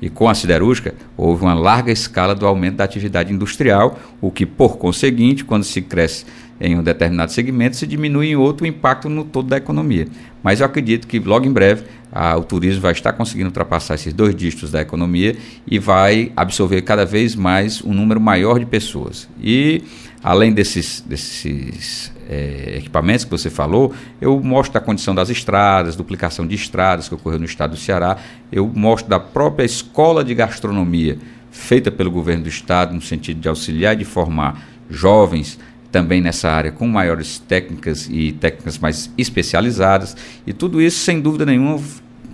[0.01, 4.45] E com a siderúrgica, houve uma larga escala do aumento da atividade industrial, o que,
[4.45, 6.25] por conseguinte, quando se cresce
[6.61, 10.07] em um determinado segmento, se diminui em outro o impacto no todo da economia.
[10.43, 14.13] Mas eu acredito que logo em breve a- o turismo vai estar conseguindo ultrapassar esses
[14.13, 15.37] dois dígitos da economia
[15.67, 19.29] e vai absorver cada vez mais um número maior de pessoas.
[19.43, 19.83] E
[20.23, 26.47] além desses, desses é, equipamentos que você falou, eu mostro a condição das estradas, duplicação
[26.47, 28.16] de estradas que ocorreu no estado do Ceará,
[28.51, 31.18] eu mostro da própria escola de gastronomia
[31.51, 35.59] feita pelo governo do estado no sentido de auxiliar e de formar jovens
[35.91, 40.16] também nessa área com maiores técnicas e técnicas mais especializadas
[40.47, 41.79] e tudo isso sem dúvida nenhuma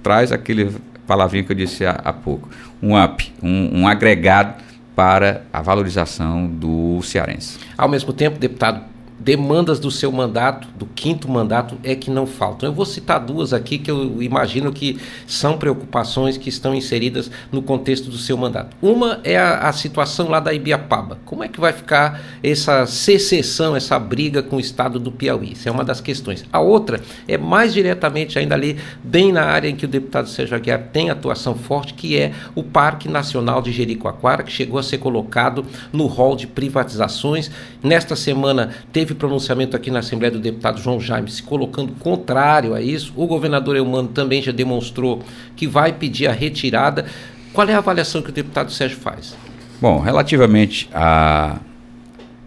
[0.02, 0.70] traz aquele
[1.08, 2.48] palavrinha que eu disse há, há pouco,
[2.82, 4.62] um up, um, um agregado
[4.94, 7.58] para a valorização do cearense.
[7.76, 8.84] Ao mesmo tempo, deputado,
[9.18, 12.68] demandas do seu mandato, do quinto mandato, é que não faltam.
[12.68, 17.60] Eu vou citar duas aqui que eu imagino que são preocupações que estão inseridas no
[17.60, 18.76] contexto do seu mandato.
[18.80, 21.18] Uma é a, a situação lá da Ibiapaba.
[21.24, 25.52] Como é que vai ficar essa secessão, essa briga com o estado do Piauí?
[25.52, 26.44] Isso é uma das questões.
[26.52, 30.56] A outra é mais diretamente ainda ali, bem na área em que o deputado Sérgio
[30.56, 34.98] Aguiar tem atuação forte, que é o Parque Nacional de Jericoacoara, que chegou a ser
[34.98, 37.50] colocado no rol de privatizações.
[37.82, 42.74] Nesta semana teve teve pronunciamento aqui na Assembleia do deputado João Jaime se colocando contrário
[42.74, 43.12] a isso.
[43.16, 45.22] O governador Eumano também já demonstrou
[45.56, 47.06] que vai pedir a retirada.
[47.52, 49.34] Qual é a avaliação que o deputado Sérgio faz?
[49.80, 51.58] Bom, relativamente à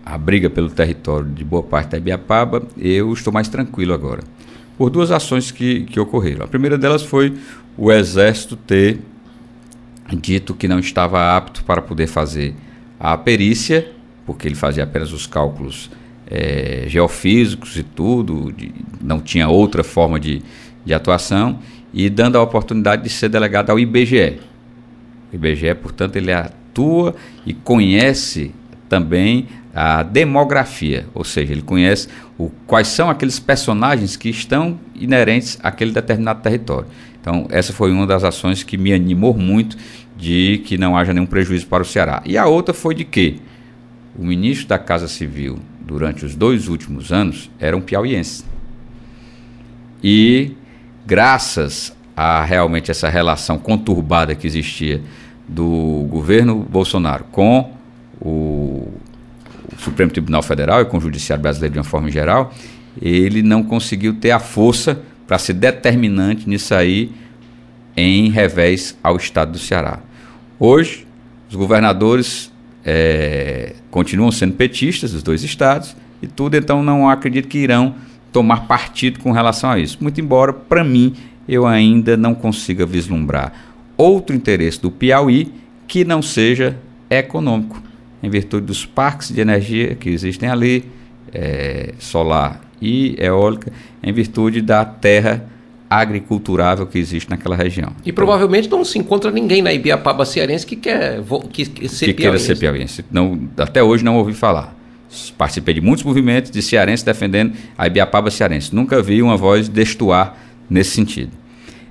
[0.06, 4.24] a, a briga pelo território de boa parte da Ibiapaba, eu estou mais tranquilo agora.
[4.78, 6.46] Por duas ações que, que ocorreram.
[6.46, 7.38] A primeira delas foi
[7.78, 9.00] o Exército ter
[10.22, 12.54] dito que não estava apto para poder fazer
[13.00, 13.92] a perícia,
[14.26, 15.90] porque ele fazia apenas os cálculos
[16.32, 18.72] é, geofísicos e tudo, de,
[19.02, 20.42] não tinha outra forma de,
[20.86, 21.60] de atuação,
[21.94, 24.40] e dando a oportunidade de ser delegado ao IBGE.
[25.32, 27.14] O IBGE, portanto, ele atua
[27.46, 28.52] e conhece
[28.88, 32.08] também a demografia, ou seja, ele conhece
[32.38, 36.88] o, quais são aqueles personagens que estão inerentes àquele determinado território.
[37.20, 39.78] Então, essa foi uma das ações que me animou muito
[40.18, 42.22] de que não haja nenhum prejuízo para o Ceará.
[42.26, 43.40] E a outra foi de que
[44.18, 45.60] o ministro da Casa Civil
[45.92, 48.46] durante os dois últimos anos eram piauienses.
[50.02, 50.54] E
[51.06, 55.02] graças a realmente essa relação conturbada que existia
[55.48, 57.74] do governo Bolsonaro com
[58.22, 58.88] o,
[59.72, 62.54] o Supremo Tribunal Federal e com o Judiciário Brasileiro de uma forma geral,
[63.02, 67.12] ele não conseguiu ter a força para ser determinante nisso aí
[67.98, 70.00] em revés ao Estado do Ceará.
[70.58, 71.06] Hoje,
[71.50, 72.51] os governadores
[72.86, 77.96] é, continuam sendo petistas, os dois estados, e tudo, então não acredito que irão
[78.32, 79.98] tomar partido com relação a isso.
[80.02, 81.16] Muito embora, para mim,
[81.48, 83.54] eu ainda não consiga vislumbrar
[83.98, 85.52] outro interesse do Piauí
[85.88, 86.78] que não seja
[87.10, 87.82] econômico,
[88.24, 90.86] em virtude dos parques de energia que existem ali,
[91.34, 93.72] é, solar e eólica,
[94.02, 95.46] em virtude da terra
[95.92, 97.92] agriculturável que existe naquela região.
[98.06, 101.22] E provavelmente não se encontra ninguém na Ibiapaba cearense que quer
[101.52, 103.04] que, que ser que queira ser piauiense.
[103.12, 104.74] Não, até hoje não ouvi falar.
[105.38, 108.74] Participei de muitos movimentos de cearense defendendo a Ibiapaba cearense.
[108.74, 110.38] Nunca vi uma voz destoar
[110.70, 111.34] nesse sentido.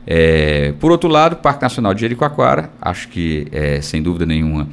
[0.07, 4.67] É, por outro lado, o Parque Nacional de Jericoacoara, acho que, é, sem dúvida nenhuma,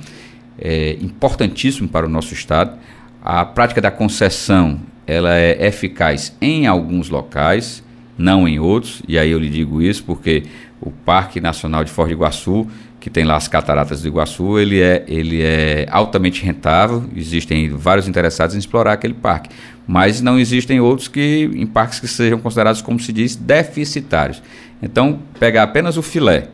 [0.58, 2.78] é importantíssimo para o nosso Estado.
[3.22, 7.84] A prática da concessão ela é eficaz em alguns locais,
[8.18, 10.44] não em outros, e aí eu lhe digo isso porque
[10.82, 12.68] o Parque Nacional de Foz do Iguaçu,
[13.00, 18.08] que tem lá as cataratas do Iguaçu, ele é, ele é altamente rentável, existem vários
[18.08, 19.50] interessados em explorar aquele parque,
[19.86, 24.42] mas não existem outros que em parques que sejam considerados, como se diz, deficitários.
[24.82, 26.50] Então, pegar apenas o filé,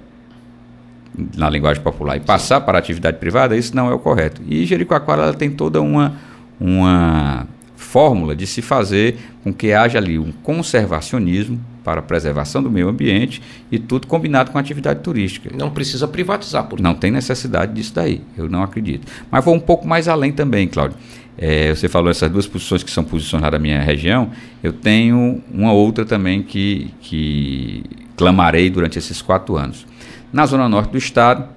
[1.36, 4.42] na linguagem popular, e passar para a atividade privada, isso não é o correto.
[4.48, 6.16] E Jericoacoara ela tem toda uma,
[6.60, 7.48] uma
[7.94, 12.90] fórmula de se fazer com que haja ali um conservacionismo para a preservação do meio
[12.90, 13.40] ambiente
[13.72, 15.56] e tudo combinado com a atividade turística.
[15.56, 19.06] Não precisa privatizar, por Não tem necessidade disso daí, eu não acredito.
[19.30, 20.98] Mas vou um pouco mais além também, Cláudio.
[21.38, 24.32] É, você falou essas duas posições que são posições da minha região,
[24.64, 27.84] eu tenho uma outra também que, que
[28.18, 29.86] clamarei durante esses quatro anos.
[30.32, 31.48] Na zona norte do estado,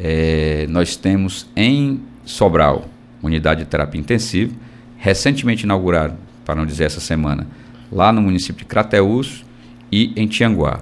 [0.00, 2.86] é, nós temos em Sobral,
[3.22, 4.54] unidade de terapia intensiva,
[5.06, 7.46] recentemente inaugurado, para não dizer essa semana,
[7.92, 9.44] lá no município de Crateús
[9.90, 10.80] e em Tianguá.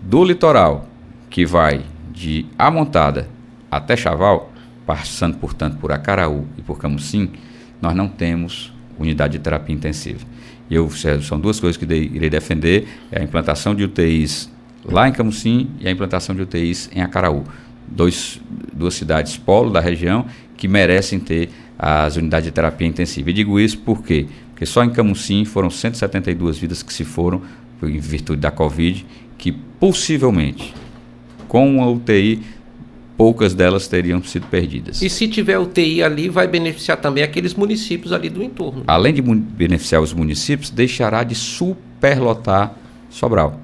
[0.00, 0.88] Do litoral,
[1.28, 1.82] que vai
[2.12, 3.28] de Amontada
[3.68, 4.52] até Chaval,
[4.86, 7.32] passando, portanto, por Acaraú e por Camucim,
[7.82, 10.24] nós não temos unidade de terapia intensiva.
[10.70, 10.88] Eu,
[11.20, 14.48] são duas coisas que irei defender, é a implantação de UTIs
[14.84, 17.42] lá em Camucim e a implantação de UTIs em Acaraú.
[17.88, 18.40] Dois,
[18.72, 23.30] duas cidades polo da região que merecem ter as unidades de terapia intensiva.
[23.30, 24.26] E digo isso por quê?
[24.50, 27.42] Porque só em Camusim foram 172 vidas que se foram
[27.82, 29.06] em virtude da Covid,
[29.36, 30.74] que possivelmente,
[31.46, 32.42] com uma UTI,
[33.16, 35.00] poucas delas teriam sido perdidas.
[35.00, 38.82] E se tiver UTI ali, vai beneficiar também aqueles municípios ali do entorno.
[38.86, 42.74] Além de beneficiar os municípios, deixará de superlotar
[43.10, 43.60] Sobral.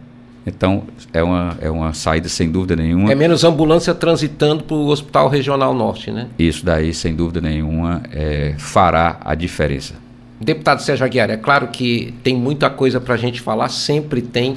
[0.47, 3.11] Então, é uma, é uma saída sem dúvida nenhuma.
[3.11, 6.28] É menos ambulância transitando para o Hospital Regional Norte, né?
[6.38, 9.95] Isso daí, sem dúvida nenhuma, é, fará a diferença.
[10.38, 14.55] Deputado Sérgio Aguiar, é claro que tem muita coisa para a gente falar, sempre tem.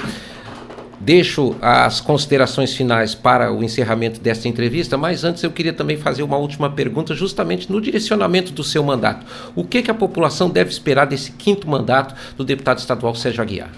[1.00, 6.24] Deixo as considerações finais para o encerramento desta entrevista, mas antes eu queria também fazer
[6.24, 9.26] uma última pergunta, justamente no direcionamento do seu mandato.
[9.56, 13.70] O que, que a população deve esperar desse quinto mandato do deputado estadual Sérgio Aguiar?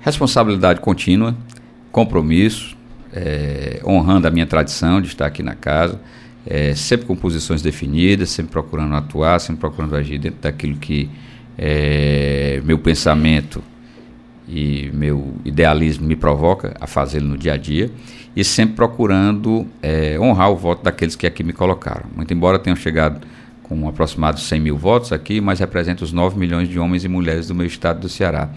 [0.00, 1.36] Responsabilidade contínua,
[1.90, 2.76] compromisso,
[3.12, 6.00] é, honrando a minha tradição de estar aqui na casa,
[6.46, 11.10] é, sempre com posições definidas, sempre procurando atuar, sempre procurando agir dentro daquilo que
[11.56, 13.62] é, meu pensamento
[14.48, 17.90] e meu idealismo me provoca a fazê-lo no dia a dia
[18.34, 22.06] e sempre procurando é, honrar o voto daqueles que aqui me colocaram.
[22.14, 23.26] Muito embora tenham chegado
[23.62, 27.48] com aproximados 100 mil votos aqui, mas representa os 9 milhões de homens e mulheres
[27.48, 28.48] do meu estado do Ceará.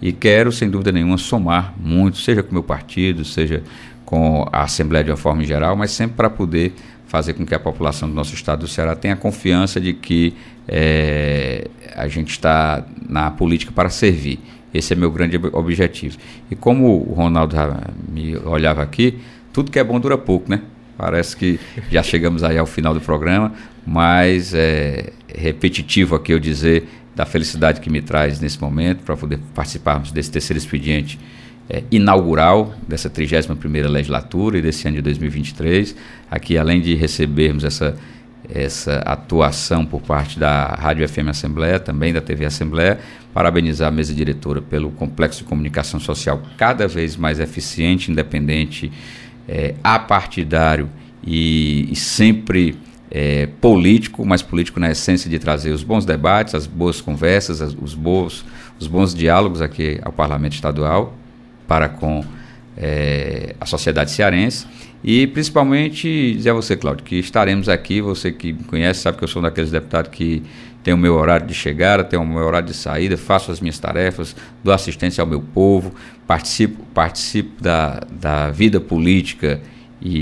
[0.00, 3.62] E quero, sem dúvida nenhuma, somar muito, seja com o meu partido, seja
[4.04, 6.72] com a Assembleia de uma forma geral, mas sempre para poder
[7.06, 10.34] fazer com que a população do nosso estado do Ceará tenha confiança de que
[10.66, 14.38] é, a gente está na política para servir
[14.72, 16.16] esse é meu grande objetivo.
[16.50, 17.56] E como o Ronaldo
[18.08, 19.18] me olhava aqui,
[19.52, 20.62] tudo que é bom dura pouco, né?
[20.96, 21.58] Parece que
[21.90, 23.52] já chegamos aí ao final do programa,
[23.86, 29.38] mas é repetitivo aqui eu dizer da felicidade que me traz nesse momento para poder
[29.54, 31.18] participarmos desse terceiro expediente
[31.68, 35.94] é, inaugural dessa 31ª legislatura e desse ano de 2023.
[36.30, 37.96] Aqui, além de recebermos essa
[38.52, 42.98] essa atuação por parte da Rádio FM Assembleia, também da TV Assembleia,
[43.32, 48.90] parabenizar a mesa diretora pelo complexo de comunicação social cada vez mais eficiente, independente,
[49.48, 50.88] é, apartidário
[51.24, 52.76] e, e sempre
[53.10, 57.74] é, político, mas político na essência de trazer os bons debates, as boas conversas, as,
[57.80, 58.44] os, bons,
[58.78, 61.14] os bons diálogos aqui ao Parlamento Estadual
[61.66, 62.24] para com
[62.76, 64.66] é, a sociedade cearense
[65.02, 68.00] e principalmente dizer a você, Cláudio, que estaremos aqui.
[68.00, 70.42] Você que me conhece sabe que eu sou daqueles deputados que
[70.82, 73.78] tem o meu horário de chegada, tem o meu horário de saída, faço as minhas
[73.78, 74.34] tarefas,
[74.64, 75.94] dou assistência ao meu povo,
[76.26, 79.60] participo, participo da, da vida política
[80.00, 80.18] e,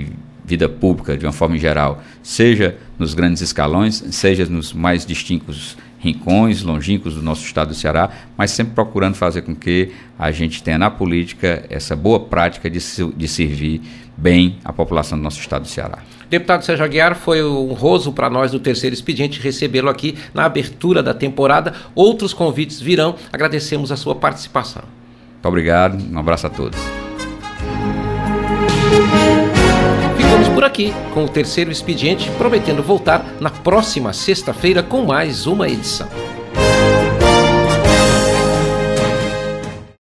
[0.00, 0.12] e
[0.48, 6.62] vida pública de uma forma geral, seja nos grandes escalões, seja nos mais distintos rincões,
[6.62, 10.78] longínquos do nosso estado do Ceará, mas sempre procurando fazer com que a gente tenha
[10.78, 12.78] na política essa boa prática de,
[13.16, 13.82] de servir
[14.16, 15.98] bem a população do nosso estado do Ceará.
[16.30, 21.14] Deputado Sérgio Aguiar, foi honroso para nós do terceiro expediente recebê-lo aqui na abertura da
[21.14, 21.72] temporada.
[21.94, 23.16] Outros convites virão.
[23.32, 24.82] Agradecemos a sua participação.
[25.32, 27.07] Muito obrigado, um abraço a todos.
[30.58, 36.27] Por aqui com o terceiro expediente, prometendo voltar na próxima sexta-feira com mais uma edição.